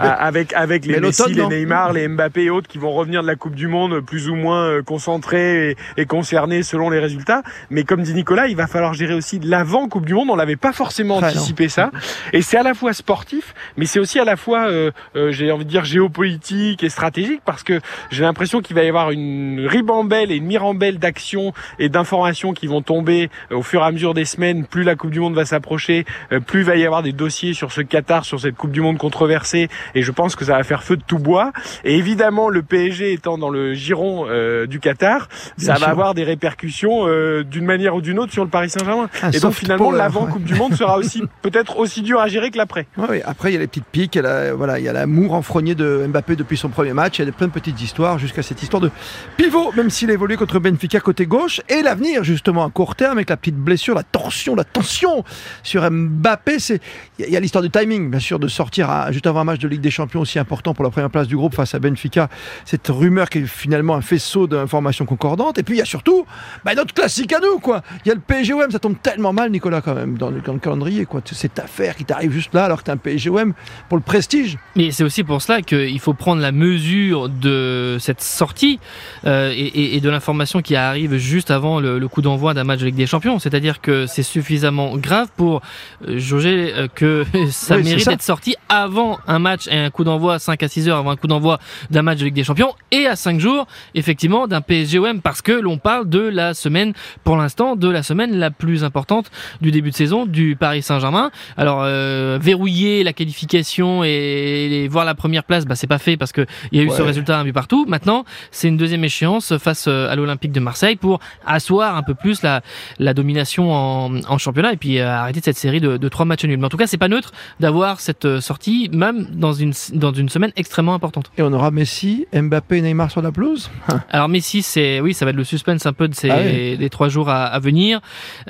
avec 0.00 0.52
avec 0.54 0.86
les 0.86 1.00
Messi, 1.00 1.34
les 1.34 1.46
Neymar, 1.46 1.92
les 1.92 2.08
Mbappé 2.08 2.44
et 2.44 2.50
autres 2.50 2.68
qui 2.68 2.78
vont 2.78 2.92
revenir 2.92 3.22
de 3.22 3.26
la 3.26 3.36
Coupe 3.36 3.54
du 3.54 3.68
Monde 3.68 4.00
plus 4.00 4.28
ou 4.28 4.34
moins 4.34 4.64
euh, 4.64 4.82
concentrés 4.82 5.70
et, 5.70 5.76
et 5.96 6.06
concernés 6.06 6.62
selon 6.62 6.88
les 6.88 7.00
résultats. 7.00 7.42
Mais 7.70 7.84
comme 7.84 8.02
dit 8.02 8.14
Nicolas, 8.14 8.46
il 8.46 8.56
va 8.56 8.66
falloir 8.66 8.77
falloir 8.78 8.94
gérer 8.94 9.14
aussi 9.14 9.40
l'avant 9.40 9.88
Coupe 9.88 10.06
du 10.06 10.14
Monde. 10.14 10.30
On 10.30 10.36
n'avait 10.36 10.54
pas 10.54 10.72
forcément 10.72 11.16
anticipé 11.16 11.68
ça. 11.68 11.90
Et 12.32 12.42
c'est 12.42 12.56
à 12.56 12.62
la 12.62 12.74
fois 12.74 12.92
sportif, 12.92 13.52
mais 13.76 13.86
c'est 13.86 13.98
aussi 13.98 14.20
à 14.20 14.24
la 14.24 14.36
fois, 14.36 14.68
euh, 14.68 14.92
euh, 15.16 15.32
j'ai 15.32 15.50
envie 15.50 15.64
de 15.64 15.70
dire, 15.70 15.84
géopolitique 15.84 16.84
et 16.84 16.88
stratégique, 16.88 17.40
parce 17.44 17.64
que 17.64 17.80
j'ai 18.12 18.22
l'impression 18.22 18.60
qu'il 18.60 18.76
va 18.76 18.84
y 18.84 18.88
avoir 18.88 19.10
une 19.10 19.66
ribambelle 19.66 20.30
et 20.30 20.36
une 20.36 20.44
mirambelle 20.44 21.00
d'actions 21.00 21.52
et 21.80 21.88
d'informations 21.88 22.52
qui 22.52 22.68
vont 22.68 22.80
tomber 22.80 23.30
euh, 23.50 23.56
au 23.56 23.62
fur 23.62 23.82
et 23.82 23.84
à 23.84 23.90
mesure 23.90 24.14
des 24.14 24.24
semaines. 24.24 24.64
Plus 24.64 24.84
la 24.84 24.94
Coupe 24.94 25.10
du 25.10 25.18
Monde 25.18 25.34
va 25.34 25.44
s'approcher, 25.44 26.04
plus 26.46 26.60
il 26.60 26.64
va 26.64 26.76
y 26.76 26.86
avoir 26.86 27.02
des 27.02 27.12
dossiers 27.12 27.54
sur 27.54 27.72
ce 27.72 27.80
Qatar, 27.80 28.24
sur 28.24 28.38
cette 28.38 28.54
Coupe 28.54 28.70
du 28.70 28.80
Monde 28.80 28.98
controversée. 28.98 29.68
Et 29.96 30.02
je 30.02 30.12
pense 30.12 30.36
que 30.36 30.44
ça 30.44 30.56
va 30.56 30.62
faire 30.62 30.84
feu 30.84 30.96
de 30.96 31.02
tout 31.04 31.18
bois. 31.18 31.52
Et 31.84 31.96
évidemment, 31.96 32.48
le 32.48 32.62
PSG 32.62 33.12
étant 33.12 33.38
dans 33.38 33.50
le 33.50 33.74
giron 33.74 34.26
du 34.66 34.78
Qatar, 34.78 35.28
ça 35.56 35.74
va 35.74 35.88
avoir 35.88 36.14
des 36.14 36.24
répercussions 36.24 37.06
d'une 37.42 37.64
manière 37.64 37.96
ou 37.96 38.00
d'une 38.00 38.18
autre 38.18 38.32
sur 38.32 38.44
le 38.44 38.50
Paris 38.50 38.67
Saint-Germain. 38.68 39.08
Et 39.32 39.40
donc 39.40 39.54
finalement, 39.54 39.90
l'avant 39.90 40.26
Coupe 40.26 40.44
du 40.44 40.54
Monde 40.54 40.74
sera 40.74 40.98
aussi 40.98 41.22
peut-être 41.42 41.78
aussi 41.78 42.02
dur 42.02 42.20
à 42.20 42.28
gérer 42.28 42.50
que 42.50 42.58
l'après. 42.58 42.86
Oui, 42.96 43.20
après 43.24 43.50
il 43.50 43.54
y 43.54 43.56
a 43.56 43.60
les 43.60 43.66
petites 43.66 43.86
piques, 43.86 44.16
il 44.16 44.22
y 44.22 44.26
a 44.26 44.54
voilà, 44.54 44.78
il 44.78 44.84
y 44.84 44.88
a 44.88 44.92
l'amour 44.92 45.34
enfrogné 45.34 45.74
de 45.74 46.06
Mbappé 46.08 46.36
depuis 46.36 46.56
son 46.56 46.68
premier 46.68 46.92
match, 46.92 47.18
il 47.18 47.26
y 47.26 47.28
a 47.28 47.32
plein 47.32 47.46
de 47.46 47.52
petites 47.52 47.80
histoires 47.80 48.18
jusqu'à 48.18 48.42
cette 48.42 48.62
histoire 48.62 48.80
de 48.80 48.90
pivot, 49.36 49.72
même 49.76 49.90
s'il 49.90 50.10
évolue 50.10 50.36
contre 50.36 50.58
Benfica 50.58 51.00
côté 51.00 51.26
gauche, 51.26 51.60
et 51.68 51.82
l'avenir 51.82 52.24
justement 52.24 52.64
à 52.64 52.70
court 52.70 52.94
terme 52.96 53.18
avec 53.18 53.30
la 53.30 53.36
petite 53.36 53.56
blessure, 53.56 53.94
la 53.94 54.02
torsion, 54.02 54.54
la 54.54 54.64
tension 54.64 55.24
sur 55.62 55.88
Mbappé, 55.90 56.58
c'est 56.58 56.80
il 57.18 57.30
y 57.30 57.36
a 57.36 57.40
l'histoire 57.40 57.62
du 57.62 57.70
timing, 57.70 58.10
bien 58.10 58.20
sûr, 58.20 58.38
de 58.38 58.48
sortir 58.48 59.08
juste 59.10 59.26
avant 59.26 59.40
un 59.40 59.44
match 59.44 59.58
de 59.58 59.68
Ligue 59.68 59.80
des 59.80 59.90
Champions 59.90 60.20
aussi 60.20 60.38
important 60.38 60.74
pour 60.74 60.84
la 60.84 60.90
première 60.90 61.10
place 61.10 61.26
du 61.26 61.36
groupe 61.36 61.54
face 61.54 61.74
à 61.74 61.78
Benfica, 61.78 62.28
cette 62.64 62.88
rumeur 62.88 63.28
qui 63.28 63.38
est 63.38 63.46
finalement 63.46 63.94
un 63.94 64.00
faisceau 64.00 64.46
d'informations 64.46 65.04
concordantes, 65.04 65.58
et 65.58 65.62
puis 65.62 65.74
il 65.74 65.78
y 65.78 65.82
a 65.82 65.86
surtout 65.86 66.26
bah, 66.64 66.74
notre 66.74 66.94
classique 66.94 67.32
à 67.32 67.40
nous, 67.40 67.58
quoi. 67.58 67.82
Il 68.04 68.08
y 68.08 68.10
a 68.10 68.14
le 68.14 68.20
PSG 68.20 68.54
PSGOM, 68.58 68.70
ça 68.70 68.78
tombe 68.78 68.96
tellement 69.02 69.32
mal, 69.32 69.50
Nicolas, 69.50 69.80
quand 69.80 69.94
même, 69.94 70.18
dans 70.18 70.30
le, 70.30 70.40
calendrier. 70.58 71.04
Quoi. 71.04 71.20
Cette 71.24 71.58
affaire 71.58 71.96
qui 71.96 72.04
t'arrive 72.04 72.32
juste 72.32 72.54
là, 72.54 72.64
alors 72.64 72.78
que 72.78 72.84
t'es 72.84 72.90
un 72.90 72.96
PSGOM 72.96 73.54
pour 73.88 73.98
le 73.98 74.02
prestige. 74.02 74.58
Mais 74.76 74.90
c'est 74.90 75.04
aussi 75.04 75.24
pour 75.24 75.40
cela 75.42 75.62
qu'il 75.62 75.98
faut 76.00 76.14
prendre 76.14 76.42
la 76.42 76.52
mesure 76.52 77.28
de 77.28 77.96
cette 78.00 78.20
sortie 78.20 78.80
euh, 79.26 79.52
et, 79.54 80.00
de 80.00 80.10
l'information 80.10 80.62
qui 80.62 80.76
arrive 80.76 81.16
juste 81.16 81.50
avant 81.50 81.80
le, 81.80 82.08
coup 82.08 82.22
d'envoi 82.22 82.54
d'un 82.54 82.64
match 82.64 82.80
de 82.80 82.86
Ligue 82.86 82.94
des 82.94 83.06
Champions. 83.06 83.38
C'est-à-dire 83.38 83.80
que 83.80 84.06
c'est 84.06 84.22
suffisamment 84.22 84.96
grave 84.96 85.28
pour 85.36 85.60
euh, 86.06 86.18
jauger 86.18 86.72
euh, 86.74 86.88
que 86.92 87.24
ça 87.50 87.76
mérite 87.76 88.08
d'être 88.08 88.22
sorti 88.22 88.56
avant 88.68 89.18
un 89.26 89.38
match 89.38 89.66
et 89.68 89.76
un 89.76 89.90
coup 89.90 90.04
d'envoi 90.04 90.38
5 90.38 90.62
à 90.62 90.68
6 90.68 90.88
heures 90.88 90.98
avant 90.98 91.10
un 91.10 91.16
coup 91.16 91.26
d'envoi 91.26 91.58
d'un 91.90 92.02
match 92.02 92.18
de 92.18 92.24
Ligue 92.24 92.34
des 92.34 92.44
Champions 92.44 92.74
et 92.90 93.06
à 93.06 93.16
5 93.16 93.40
jours, 93.40 93.66
effectivement, 93.94 94.46
d'un 94.46 94.60
PSGOM 94.60 95.20
parce 95.20 95.42
que 95.42 95.52
l'on 95.52 95.78
parle 95.78 96.08
de 96.08 96.20
la 96.20 96.54
semaine, 96.54 96.92
pour 97.24 97.36
l'instant, 97.36 97.76
de 97.76 97.88
la 97.88 98.02
semaine 98.02 98.36
la 98.36 98.47
plus 98.50 98.84
importante 98.84 99.30
du 99.60 99.70
début 99.70 99.90
de 99.90 99.94
saison 99.94 100.26
du 100.26 100.56
Paris 100.56 100.82
Saint-Germain. 100.82 101.30
Alors, 101.56 101.82
euh, 101.82 102.38
verrouiller 102.40 103.04
la 103.04 103.12
qualification 103.12 104.04
et, 104.04 104.88
voir 104.90 105.04
la 105.04 105.14
première 105.14 105.44
place, 105.44 105.66
bah, 105.66 105.74
c'est 105.74 105.86
pas 105.86 105.98
fait 105.98 106.16
parce 106.16 106.32
qu'il 106.32 106.46
y 106.72 106.80
a 106.80 106.82
eu 106.82 106.90
ce 106.90 107.02
résultat 107.02 107.38
un 107.38 107.44
but 107.44 107.52
partout. 107.52 107.84
Maintenant, 107.88 108.24
c'est 108.50 108.68
une 108.68 108.76
deuxième 108.76 109.04
échéance 109.04 109.56
face 109.58 109.86
euh, 109.88 110.10
à 110.10 110.16
l'Olympique 110.16 110.52
de 110.52 110.60
Marseille 110.60 110.96
pour 110.96 111.20
asseoir 111.46 111.96
un 111.96 112.02
peu 112.02 112.14
plus 112.14 112.42
la, 112.42 112.62
la 112.98 113.14
domination 113.14 113.72
en, 113.72 114.22
en 114.28 114.38
championnat 114.38 114.72
et 114.72 114.76
puis 114.76 114.98
euh, 114.98 115.08
arrêter 115.08 115.40
cette 115.42 115.58
série 115.58 115.80
de, 115.80 115.96
de 115.96 116.08
trois 116.08 116.24
matchs 116.24 116.44
nuls. 116.44 116.58
Mais 116.58 116.66
en 116.66 116.68
tout 116.68 116.76
cas, 116.76 116.86
c'est 116.86 116.98
pas 116.98 117.08
neutre 117.08 117.32
d'avoir 117.60 118.00
cette 118.00 118.40
sortie, 118.40 118.90
même 118.92 119.26
dans 119.32 119.52
une, 119.52 119.72
dans 119.92 120.12
une 120.12 120.28
semaine 120.28 120.52
extrêmement 120.56 120.94
importante. 120.94 121.30
Et 121.38 121.42
on 121.42 121.52
aura 121.52 121.70
Messi, 121.70 122.26
Mbappé 122.32 122.78
et 122.78 122.82
Neymar 122.82 123.10
sur 123.10 123.22
la 123.22 123.32
pelouse? 123.32 123.70
Alors 124.10 124.28
Messi, 124.28 124.62
c'est 124.62 125.00
oui, 125.00 125.14
ça 125.14 125.24
va 125.24 125.30
être 125.30 125.36
le 125.36 125.44
suspense 125.44 125.86
un 125.86 125.92
peu 125.92 126.08
de 126.08 126.14
ces 126.14 126.30
ah 126.30 126.42
des 126.42 126.90
trois 126.90 127.08
jours 127.08 127.28
à, 127.28 127.44
à 127.44 127.58
venir. 127.58 128.00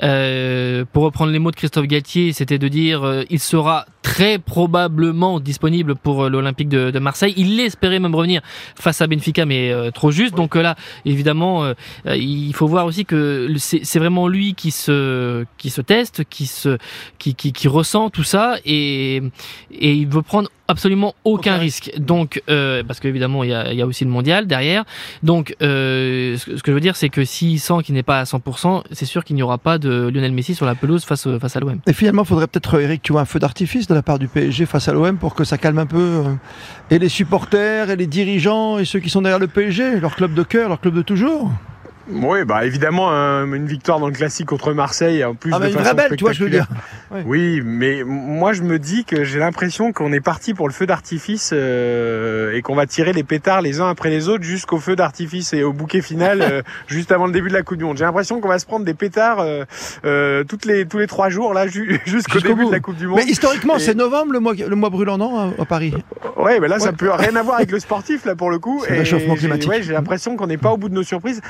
Euh, 0.02 0.85
pour 0.92 1.04
reprendre 1.04 1.33
les 1.33 1.38
mots 1.38 1.50
de 1.50 1.57
Christophe 1.57 1.87
Galtier, 1.87 2.33
c'était 2.33 2.59
de 2.59 2.68
dire 2.68 3.04
euh, 3.04 3.25
il 3.30 3.40
sera 3.40 3.87
très 4.09 4.38
probablement 4.38 5.38
disponible 5.38 5.95
pour 5.95 6.25
euh, 6.25 6.29
l'Olympique 6.31 6.71
de, 6.71 6.91
de, 6.91 6.99
Marseille. 6.99 7.35
Il 7.37 7.61
espérait 7.61 8.00
même 8.00 8.15
revenir 8.15 8.41
face 8.75 9.03
à 9.03 9.07
Benfica, 9.07 9.45
mais 9.45 9.71
euh, 9.71 9.91
trop 9.91 10.11
juste. 10.11 10.35
Donc 10.35 10.55
là, 10.55 10.77
évidemment, 11.05 11.75
il 12.07 12.55
faut 12.55 12.67
voir 12.67 12.87
aussi 12.87 13.05
que 13.05 13.55
c'est 13.59 13.99
vraiment 13.99 14.27
lui 14.27 14.55
qui 14.55 14.71
se 14.71 15.45
qui 15.59 15.69
se 15.69 15.83
teste, 15.83 16.25
qui 16.25 16.47
se 16.47 16.79
qui, 17.19 17.35
qui, 17.35 17.53
qui 17.53 17.69
ressent 17.69 18.09
tout 18.09 18.25
ça 18.25 18.57
et 18.65 19.23
et 19.71 19.93
il 19.93 20.09
veut 20.09 20.23
prendre 20.23 20.49
absolument 20.69 21.15
aucun 21.25 21.57
risque. 21.57 21.91
Donc, 21.99 22.43
euh, 22.49 22.85
parce 22.87 23.00
qu'évidemment, 23.00 23.43
il 23.43 23.50
y 23.50 23.55
a, 23.55 23.73
y 23.73 23.83
a, 23.83 23.87
aussi 23.87 24.05
le 24.05 24.11
mondial 24.11 24.47
derrière. 24.47 24.85
Donc, 25.23 25.57
euh, 25.62 26.37
ce, 26.37 26.62
que 26.62 26.71
je 26.71 26.73
veux 26.73 26.81
dire, 26.81 26.95
c'est 26.95 27.09
que 27.09 27.25
s'il 27.25 27.59
sent 27.59 27.83
qu'il 27.83 27.95
n'est 27.95 28.03
pas 28.03 28.21
à 28.21 28.25
100%, 28.25 28.85
c'est 28.93 29.07
sûr 29.07 29.25
qu'il 29.25 29.35
n'y 29.35 29.43
aura 29.43 29.59
pas 29.59 29.79
de 29.79 30.11
Lionel 30.12 30.33
Messi 30.33 30.55
sur 30.55 30.67
la 30.67 30.75
pelouse 30.75 31.05
face, 31.05 31.27
face 31.41 31.57
à 31.57 31.61
l'OM. 31.61 31.81
Et 31.87 31.93
finalement, 31.95 32.23
il 32.23 32.29
faudrait 32.29 32.47
peut-être, 32.47 32.79
Eric, 32.81 33.03
tu 33.03 33.12
vois, 33.12 33.23
un 33.23 33.25
feu 33.25 33.38
d'artifice 33.38 33.87
de 33.87 33.95
la 33.95 33.98
part 34.02 34.19
du 34.19 34.28
PSG 34.28 34.67
face 34.67 34.88
à 34.88 34.93
l'OM 34.93 35.17
pour 35.17 35.35
que 35.35 35.45
ça 35.45 35.59
calme 35.59 35.78
un 35.78 35.87
peu 35.87 35.99
euh, 35.99 36.35
et 36.90 36.99
les 36.99 37.09
supporters 37.09 37.90
et 37.90 37.97
les 37.97 38.07
dirigeants 38.07 38.78
et 38.78 38.85
ceux 38.85 39.00
qui 39.00 39.11
sont 39.11 39.23
derrière 39.23 39.38
le 39.38 39.49
PSG, 39.49 40.00
leur 40.00 40.17
club 40.17 40.35
de 40.35 40.43
cœur, 40.43 40.69
leur 40.69 40.81
club 40.81 40.95
de 40.95 41.02
toujours. 41.02 41.50
Oui, 42.11 42.45
bah 42.45 42.65
évidemment 42.65 43.11
une 43.11 43.67
victoire 43.67 44.00
dans 44.00 44.07
le 44.07 44.12
classique 44.12 44.47
contre 44.47 44.73
Marseille 44.73 45.25
en 45.25 45.35
plus 45.35 45.53
ah, 45.55 45.59
de 45.59 45.69
une 45.69 45.75
vraie 45.75 45.95
belle, 45.95 46.17
tu 46.17 46.25
vois, 46.25 46.33
je 46.33 46.45
veux 46.45 46.50
dire. 46.50 46.67
Oui, 47.27 47.62
mais 47.65 48.03
moi 48.05 48.53
je 48.53 48.62
me 48.62 48.79
dis 48.79 49.05
que 49.05 49.25
j'ai 49.25 49.38
l'impression 49.38 49.93
qu'on 49.93 50.12
est 50.12 50.21
parti 50.21 50.55
pour 50.55 50.69
le 50.69 50.75
feu 50.75 50.87
d'artifice 50.87 51.50
euh, 51.53 52.55
et 52.55 52.62
qu'on 52.62 52.75
va 52.75 52.87
tirer 52.87 53.12
les 53.12 53.23
pétards 53.23 53.62
les 53.62 53.81
uns 53.81 53.88
après 53.88 54.11
les 54.11 54.29
autres 54.29 54.45
jusqu'au 54.45 54.79
feu 54.79 54.97
d'artifice 54.97 55.53
et 55.53 55.62
au 55.62 55.73
bouquet 55.73 56.03
final 56.03 56.43
euh, 56.43 56.62
juste 56.87 57.12
avant 57.12 57.27
le 57.27 57.33
début 57.33 57.49
de 57.49 57.55
la 57.55 57.62
Coupe 57.62 57.79
du 57.79 57.85
Monde. 57.85 57.97
J'ai 57.97 58.05
l'impression 58.05 58.41
qu'on 58.41 58.49
va 58.49 58.59
se 58.59 58.67
prendre 58.67 58.85
des 58.85 58.95
pétards 58.95 59.38
euh, 60.05 60.45
toutes 60.45 60.65
les 60.65 60.87
tous 60.87 60.99
les 60.99 61.07
trois 61.07 61.29
jours 61.29 61.55
là 61.55 61.67
jusqu'au 62.07 62.41
début 62.41 62.67
de 62.67 62.73
la 62.73 62.81
Coupe 62.81 62.97
du 62.97 63.07
Monde. 63.07 63.21
Mais 63.25 63.31
historiquement, 63.31 63.79
c'est 63.79 63.95
novembre 63.95 64.33
le 64.33 64.41
mois 64.41 64.55
le 64.55 64.77
mois 64.77 64.91
brûlant 64.91 65.19
non 65.19 65.55
à, 65.59 65.65
Paris. 65.65 65.95
Ouais, 66.37 66.61
mais 66.61 66.69
là 66.69 66.79
ça 66.79 66.93
peut 66.93 67.11
rien 67.11 67.37
avoir 67.37 67.57
avec 67.57 67.71
le 67.71 67.81
sportif 67.81 68.25
là 68.25 68.35
pour 68.35 68.50
le 68.50 68.59
coup. 68.59 68.83
C'est 68.87 68.95
réchauffement 68.95 69.35
climatique. 69.35 69.71
Ouais, 69.71 69.83
j'ai 69.83 69.93
l'impression 69.93 70.37
qu'on 70.37 70.47
n'est 70.47 70.59
pas 70.59 70.73
au 70.73 70.77
bout 70.77 70.88
de 70.88 70.95
nos 70.95 71.03
surprises. 71.03 71.41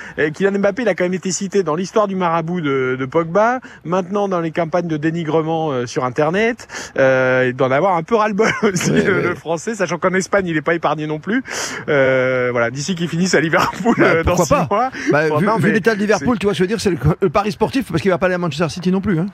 Kylian 0.48 0.60
Mbappé, 0.60 0.82
il 0.82 0.88
a 0.88 0.94
quand 0.94 1.04
même 1.04 1.14
été 1.14 1.30
cité 1.30 1.62
dans 1.62 1.74
l'histoire 1.74 2.08
du 2.08 2.16
marabout 2.16 2.60
de, 2.60 2.96
de 2.98 3.06
Pogba, 3.06 3.60
maintenant 3.84 4.28
dans 4.28 4.40
les 4.40 4.50
campagnes 4.50 4.88
de 4.88 4.96
dénigrement 4.96 5.70
euh, 5.70 5.86
sur 5.86 6.04
Internet. 6.04 6.68
Euh, 6.98 7.46
il 7.48 7.54
doit 7.54 7.68
en 7.68 7.72
avoir 7.72 7.96
un 7.96 8.02
peu 8.02 8.16
ras-le-bol 8.16 8.50
aussi, 8.62 8.90
le, 8.90 9.34
français, 9.34 9.74
sachant 9.74 9.98
qu'en 9.98 10.14
Espagne, 10.14 10.46
il 10.46 10.54
n'est 10.54 10.62
pas 10.62 10.74
épargné 10.74 11.06
non 11.06 11.18
plus. 11.18 11.42
Euh, 11.88 12.48
voilà, 12.52 12.70
d'ici 12.70 12.94
qu'il 12.94 13.08
finisse 13.08 13.34
à 13.34 13.40
Liverpool 13.40 13.94
bah, 13.98 14.04
euh, 14.04 14.24
dans 14.24 14.36
six 14.36 14.48
pas 14.48 14.66
mois. 14.70 14.90
Bah, 15.10 15.24
vu, 15.58 15.72
l'état 15.72 15.94
de 15.94 16.00
Liverpool, 16.00 16.38
tu 16.38 16.46
vois, 16.46 16.52
je 16.52 16.62
veux 16.62 16.66
dire, 16.66 16.80
c'est 16.80 16.90
le, 16.90 17.28
pari 17.28 17.52
sportif, 17.52 17.90
parce 17.90 18.02
qu'il 18.02 18.10
va 18.10 18.18
pas 18.18 18.26
aller 18.26 18.34
à 18.34 18.38
Manchester 18.38 18.68
City 18.68 18.90
non 18.90 19.00
plus. 19.00 19.18
Hein. 19.18 19.26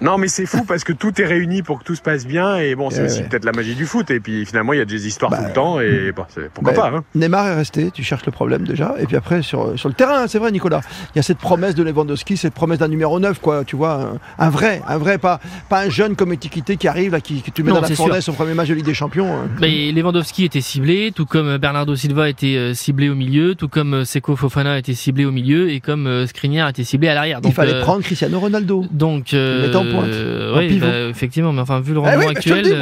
Non, 0.00 0.18
mais 0.18 0.28
c'est 0.28 0.46
fou 0.46 0.64
parce 0.64 0.84
que 0.84 0.92
tout 0.92 1.20
est 1.20 1.26
réuni 1.26 1.62
pour 1.62 1.78
que 1.78 1.84
tout 1.84 1.94
se 1.94 2.02
passe 2.02 2.26
bien. 2.26 2.56
Et 2.56 2.74
bon, 2.74 2.90
c'est 2.90 3.04
aussi 3.04 3.22
peut-être 3.22 3.44
la 3.44 3.52
magie 3.52 3.74
du 3.74 3.86
foot. 3.86 4.10
Et 4.10 4.20
puis 4.20 4.46
finalement, 4.46 4.72
il 4.72 4.78
y 4.78 4.82
a 4.82 4.86
des 4.86 5.06
histoires 5.06 5.30
bah, 5.30 5.38
tout 5.38 5.44
le 5.44 5.52
temps. 5.52 5.80
Et 5.80 6.12
bon, 6.12 6.24
pourquoi 6.54 6.72
pas. 6.72 6.88
Hein. 6.88 7.04
Neymar 7.14 7.46
est 7.46 7.54
resté, 7.54 7.90
tu 7.90 8.02
cherches 8.02 8.26
le 8.26 8.32
problème 8.32 8.66
déjà. 8.66 8.94
Et 8.98 9.06
puis 9.06 9.16
après, 9.16 9.42
sur, 9.42 9.78
sur 9.78 9.88
le 9.88 9.94
terrain, 9.94 10.26
c'est 10.26 10.38
vrai, 10.38 10.50
Nicolas, 10.50 10.61
il 10.70 11.16
y 11.16 11.18
a 11.18 11.22
cette 11.22 11.38
promesse 11.38 11.74
de 11.74 11.82
Lewandowski, 11.82 12.36
cette 12.36 12.54
promesse 12.54 12.78
d'un 12.78 12.88
numéro 12.88 13.18
9, 13.18 13.40
quoi, 13.40 13.64
tu 13.64 13.76
vois, 13.76 14.14
un, 14.38 14.50
vrai, 14.50 14.82
un 14.86 14.98
vrai, 14.98 15.18
pas, 15.18 15.40
pas 15.68 15.82
un 15.82 15.88
jeune 15.88 16.16
comme 16.16 16.32
étiqueté 16.32 16.76
qui 16.76 16.88
arrive, 16.88 17.12
là, 17.12 17.20
qui, 17.20 17.42
tu 17.42 17.62
mets 17.62 17.72
dans 17.72 17.80
la 17.80 17.88
fournaise 17.88 18.28
au 18.28 18.32
premier 18.32 18.54
match 18.54 18.68
de 18.68 18.74
Ligue 18.74 18.84
des 18.84 18.94
Champions. 18.94 19.32
Hein. 19.32 19.48
Mais 19.60 19.92
Lewandowski 19.92 20.44
était 20.44 20.60
ciblé, 20.60 21.12
tout 21.14 21.26
comme 21.26 21.56
Bernardo 21.58 21.94
Silva 21.96 22.28
était 22.28 22.56
euh, 22.56 22.74
ciblé 22.74 23.08
au 23.08 23.14
milieu, 23.14 23.54
tout 23.54 23.68
comme 23.68 23.94
euh, 23.94 24.04
Seko 24.04 24.36
Fofana 24.36 24.78
était 24.78 24.94
ciblé 24.94 25.24
au 25.24 25.32
milieu 25.32 25.70
et 25.70 25.80
comme 25.80 26.06
euh, 26.06 26.26
Skriniar 26.26 26.68
était 26.68 26.84
ciblé 26.84 27.08
à 27.08 27.14
l'arrière. 27.14 27.40
Il 27.44 27.52
fallait 27.52 27.80
prendre 27.80 28.02
Cristiano 28.02 28.38
Ronaldo. 28.38 28.84
Donc, 28.90 29.34
euh, 29.34 29.72
en 29.72 29.84
pointe. 29.84 30.10
oui, 30.56 30.78
bah, 30.78 31.08
effectivement, 31.08 31.52
mais 31.52 31.60
enfin, 31.60 31.80
vu 31.80 31.94
le 31.94 32.00
eh 32.04 32.08
rendement 32.10 32.28
actuel. 32.28 32.76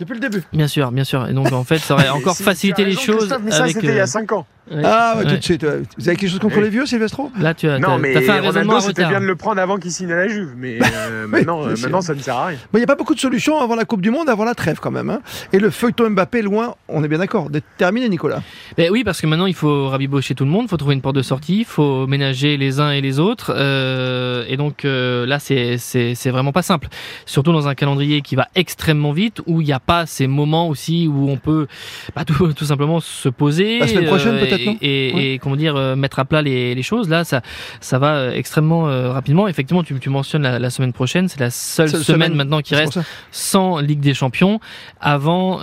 Depuis 0.00 0.14
le 0.14 0.20
début. 0.20 0.42
Bien 0.52 0.66
sûr, 0.66 0.90
bien 0.90 1.04
sûr. 1.04 1.28
Et 1.28 1.32
donc 1.32 1.52
en 1.52 1.62
fait, 1.62 1.78
ça 1.78 1.94
aurait 1.94 2.08
encore 2.10 2.36
facilité 2.36 2.84
les 2.84 2.96
choses. 2.96 3.32
Mais 3.44 3.52
ça, 3.52 3.68
c'était 3.68 3.86
il 3.86 3.94
y 3.94 4.00
a 4.00 4.06
5 4.06 4.32
ans. 4.32 4.46
Ah, 4.84 5.14
ouais, 5.16 5.24
tout 5.24 5.36
de 5.36 5.42
suite. 5.42 5.64
Vous 5.64 6.08
avez 6.08 6.16
quelque 6.16 6.30
chose 6.30 6.38
contre 6.38 6.60
les 6.60 6.70
vieux, 6.70 6.86
Sylvestro? 6.86 7.30
Là, 7.38 7.54
tu 7.54 7.68
as, 7.68 7.78
non, 7.78 7.98
mais 7.98 8.16
as 8.16 8.20
fait 8.20 8.30
un 8.30 8.40
raisonnement 8.40 8.80
c'était 8.80 9.06
bien 9.06 9.20
de 9.20 9.26
le 9.26 9.36
prendre 9.36 9.60
avant 9.60 9.76
qu'il 9.78 9.90
signe 9.90 10.12
à 10.12 10.16
la 10.16 10.28
Juve. 10.28 10.52
Mais 10.56 10.78
euh, 10.94 11.26
maintenant, 11.26 11.66
euh, 11.66 11.74
maintenant 11.80 12.00
ça 12.00 12.14
ne 12.14 12.20
sert 12.20 12.36
à 12.36 12.46
rien. 12.46 12.58
Il 12.72 12.76
n'y 12.76 12.82
a 12.82 12.86
pas 12.86 12.94
beaucoup 12.94 13.14
de 13.14 13.20
solutions 13.20 13.60
avant 13.60 13.74
la 13.74 13.84
Coupe 13.84 14.00
du 14.00 14.10
Monde, 14.10 14.28
avant 14.28 14.44
la 14.44 14.54
trêve 14.54 14.78
quand 14.80 14.90
même. 14.90 15.10
Hein. 15.10 15.20
Et 15.52 15.58
le 15.58 15.70
feuilleton 15.70 16.10
Mbappé, 16.10 16.42
loin, 16.42 16.74
on 16.88 17.02
est 17.02 17.08
bien 17.08 17.18
d'accord, 17.18 17.50
d'être 17.50 17.66
terminé, 17.76 18.08
Nicolas. 18.08 18.42
Ben 18.76 18.90
oui, 18.90 19.04
parce 19.04 19.20
que 19.20 19.26
maintenant, 19.26 19.46
il 19.46 19.54
faut 19.54 19.88
rabibocher 19.88 20.34
tout 20.34 20.44
le 20.44 20.50
monde, 20.50 20.64
il 20.66 20.68
faut 20.68 20.76
trouver 20.76 20.94
une 20.94 21.02
porte 21.02 21.16
de 21.16 21.22
sortie, 21.22 21.60
il 21.60 21.64
faut 21.64 22.06
ménager 22.06 22.56
les 22.56 22.80
uns 22.80 22.90
et 22.90 23.00
les 23.00 23.18
autres. 23.18 23.52
Euh, 23.54 24.44
et 24.48 24.56
donc 24.56 24.84
là, 24.84 25.38
c'est 25.38 26.30
vraiment 26.30 26.52
pas 26.52 26.62
simple. 26.62 26.88
Surtout 27.26 27.52
dans 27.52 27.68
un 27.68 27.74
calendrier 27.74 28.22
qui 28.22 28.36
va 28.36 28.48
extrêmement 28.54 29.12
vite, 29.12 29.40
où 29.46 29.60
il 29.60 29.66
n'y 29.66 29.72
a 29.72 29.80
pas 29.80 30.06
ces 30.06 30.26
moments 30.26 30.68
aussi 30.68 31.08
où 31.08 31.28
on 31.28 31.36
peut 31.36 31.66
bah, 32.14 32.24
tout, 32.24 32.52
tout, 32.56 32.64
simplement 32.64 33.00
se 33.00 33.28
poser. 33.28 33.78
La 33.78 33.86
semaine 33.86 34.06
prochaine, 34.06 34.38
peut-être, 34.38 34.51
et, 34.52 35.34
et 35.34 35.38
comment 35.38 35.56
dire 35.56 35.76
euh, 35.76 35.96
mettre 35.96 36.18
à 36.18 36.24
plat 36.24 36.42
les, 36.42 36.74
les, 36.74 36.82
choses. 36.82 37.08
Là, 37.08 37.24
ça 37.24 37.42
ça 37.80 37.98
va 37.98 38.14
euh, 38.14 38.32
extrêmement 38.32 38.88
euh, 38.88 39.10
rapidement. 39.12 39.48
Effectivement, 39.48 39.82
tu, 39.82 39.98
tu 39.98 40.10
mentionnes 40.10 40.42
la, 40.42 40.58
la, 40.58 40.70
semaine 40.70 40.92
prochaine, 40.92 41.28
c'est 41.28 41.40
la 41.40 41.50
seule 41.50 41.88
semaine, 41.88 42.34
maintenant 42.34 42.60
qui 42.60 42.74
reste 42.74 42.98
sans 43.30 43.78
Ligue 43.78 44.00
des 44.00 44.14
Champions 44.14 44.60
avant 45.00 45.60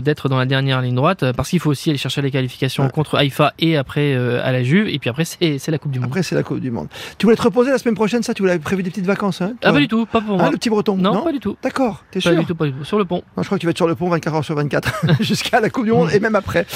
d'être 0.00 0.28
dans 0.28 0.38
la 0.38 0.46
dernière 0.46 0.80
ligne 0.82 0.94
droite, 0.94 1.32
parce 1.32 1.50
qu'il 1.50 1.60
faut 1.60 1.70
aussi 1.70 1.90
aller 1.90 1.98
chercher 1.98 2.22
les 2.22 2.30
qualifications 2.30 2.88
contre 2.88 3.16
Haïfa 3.16 3.54
et 3.58 3.76
après 3.76 4.14
à 4.14 4.52
la 4.52 4.62
Juve, 4.62 4.88
et 4.88 4.98
puis 4.98 5.10
après 5.10 5.24
c'est 5.24 5.68
la 5.68 5.78
Coupe 5.78 5.92
du 5.92 6.00
Monde. 6.00 6.08
Après 6.08 6.22
c'est 6.22 6.34
la 6.34 6.42
Coupe 6.42 6.60
du 6.60 6.70
Monde. 6.70 6.88
Tu 7.18 7.26
voulais 7.26 7.36
te 7.36 7.42
reposer 7.42 7.70
la 7.70 7.78
semaine 7.78 7.94
prochaine, 7.94 8.22
ça? 8.22 8.34
Tu 8.34 8.42
voulais 8.42 8.58
prévu 8.58 8.82
des 8.82 8.90
petites 8.90 9.06
vacances 9.06 9.40
hein, 9.40 9.54
Ah 9.62 9.72
pas 9.72 9.78
du 9.78 9.88
tout, 9.88 10.06
pas 10.06 10.20
pour 10.20 10.36
moi. 10.36 10.46
Ah, 10.48 10.50
le 10.50 10.56
petit 10.56 10.70
Breton 10.70 10.96
non, 10.96 11.22
pas 11.22 11.32
du 11.32 11.40
tout. 11.40 11.56
D'accord, 11.62 12.04
t'es 12.10 12.20
sûr 12.20 12.32
Pas 12.32 12.40
du 12.40 12.46
tout, 12.46 12.54
pas 12.54 12.66
du 12.66 12.72
tout. 12.72 12.84
Sur 12.84 12.98
le 12.98 13.04
pont. 13.04 13.22
Non, 13.36 13.42
je 13.42 13.46
crois 13.46 13.58
que 13.58 13.60
tu 13.60 13.66
vas 13.66 13.70
être 13.70 13.76
sur 13.76 13.88
le 13.88 13.94
pont 13.94 14.08
24 14.08 14.34
heures 14.34 14.44
sur 14.44 14.54
24 14.54 15.20
jusqu'à 15.20 15.60
la 15.60 15.70
Coupe 15.70 15.84
du 15.84 15.92
Monde 15.92 16.10
et 16.12 16.20
même 16.20 16.36
après. 16.36 16.66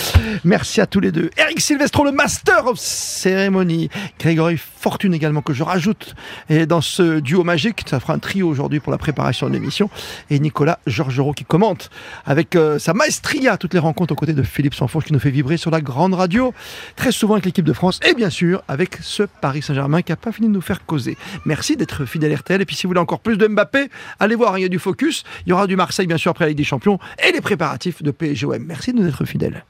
Merci 0.45 0.81
à 0.81 0.87
tous 0.87 1.01
les 1.01 1.13
deux. 1.13 1.31
Eric 1.53 1.61
Silvestro, 1.61 2.03
le 2.07 2.13
Master 2.13 2.67
of 2.67 2.79
cérémonie. 2.79 3.91
Grégory 4.19 4.57
Fortune 4.57 5.13
également 5.13 5.43
que 5.43 5.53
je 5.53 5.63
rajoute 5.63 6.15
et 6.49 6.65
dans 6.65 6.81
ce 6.81 7.21
duo 7.21 7.45
magique. 7.45 7.83
Ça 7.87 8.01
fera 8.01 8.15
un 8.15 8.19
trio 8.19 8.49
aujourd'hui 8.49 8.81
pour 8.81 8.91
la 8.91 8.97
préparation 8.97 9.49
de 9.49 9.53
l'émission. 9.53 9.91
Et 10.31 10.39
Nicolas 10.39 10.79
Georgerot 10.87 11.35
qui 11.35 11.45
commente 11.45 11.91
avec 12.25 12.57
euh, 12.57 12.79
sa 12.79 12.95
maestria 12.95 13.59
toutes 13.59 13.75
les 13.75 13.81
rencontres 13.81 14.15
aux 14.15 14.17
côtés 14.17 14.33
de 14.33 14.43
Philippe 14.43 14.73
Sanfourche 14.75 15.05
qui 15.05 15.13
nous 15.13 15.19
fait 15.19 15.29
vibrer 15.29 15.59
sur 15.59 15.71
la 15.71 15.83
grande 15.83 16.15
radio. 16.15 16.55
Très 16.97 17.13
souvent 17.13 17.35
avec 17.35 17.45
l'équipe 17.45 17.67
de 17.67 17.75
France 17.75 18.01
et 18.03 18.15
bien 18.15 18.31
sûr 18.31 18.63
avec 18.67 18.97
ce 19.03 19.25
Paris 19.25 19.61
Saint-Germain 19.61 20.01
qui 20.01 20.11
n'a 20.11 20.17
pas 20.17 20.33
fini 20.33 20.49
de 20.49 20.55
nous 20.55 20.63
faire 20.63 20.87
causer. 20.87 21.19
Merci 21.45 21.77
d'être 21.77 22.07
fidèle 22.07 22.35
RTL. 22.35 22.63
Et 22.63 22.65
puis 22.65 22.77
si 22.77 22.85
vous 22.85 22.93
voulez 22.93 23.01
encore 23.01 23.21
plus 23.21 23.37
de 23.37 23.47
Mbappé, 23.47 23.91
allez 24.21 24.37
voir, 24.37 24.57
il 24.59 24.63
y 24.63 24.65
a 24.65 24.71
du 24.71 24.79
focus. 24.79 25.23
Il 25.45 25.51
y 25.51 25.53
aura 25.53 25.67
du 25.67 25.77
Marseille 25.77 26.07
bien 26.07 26.17
sûr 26.17 26.31
après 26.31 26.47
la 26.47 26.49
Ligue 26.49 26.59
des 26.59 26.65
Champions 26.65 26.99
et 27.23 27.31
les 27.31 27.43
préparatifs 27.43 28.03
de 28.03 28.11
PSGOM. 28.11 28.65
Merci 28.67 28.95
de 28.95 29.01
nous 29.01 29.07
être 29.07 29.27
fidèles. 29.27 29.67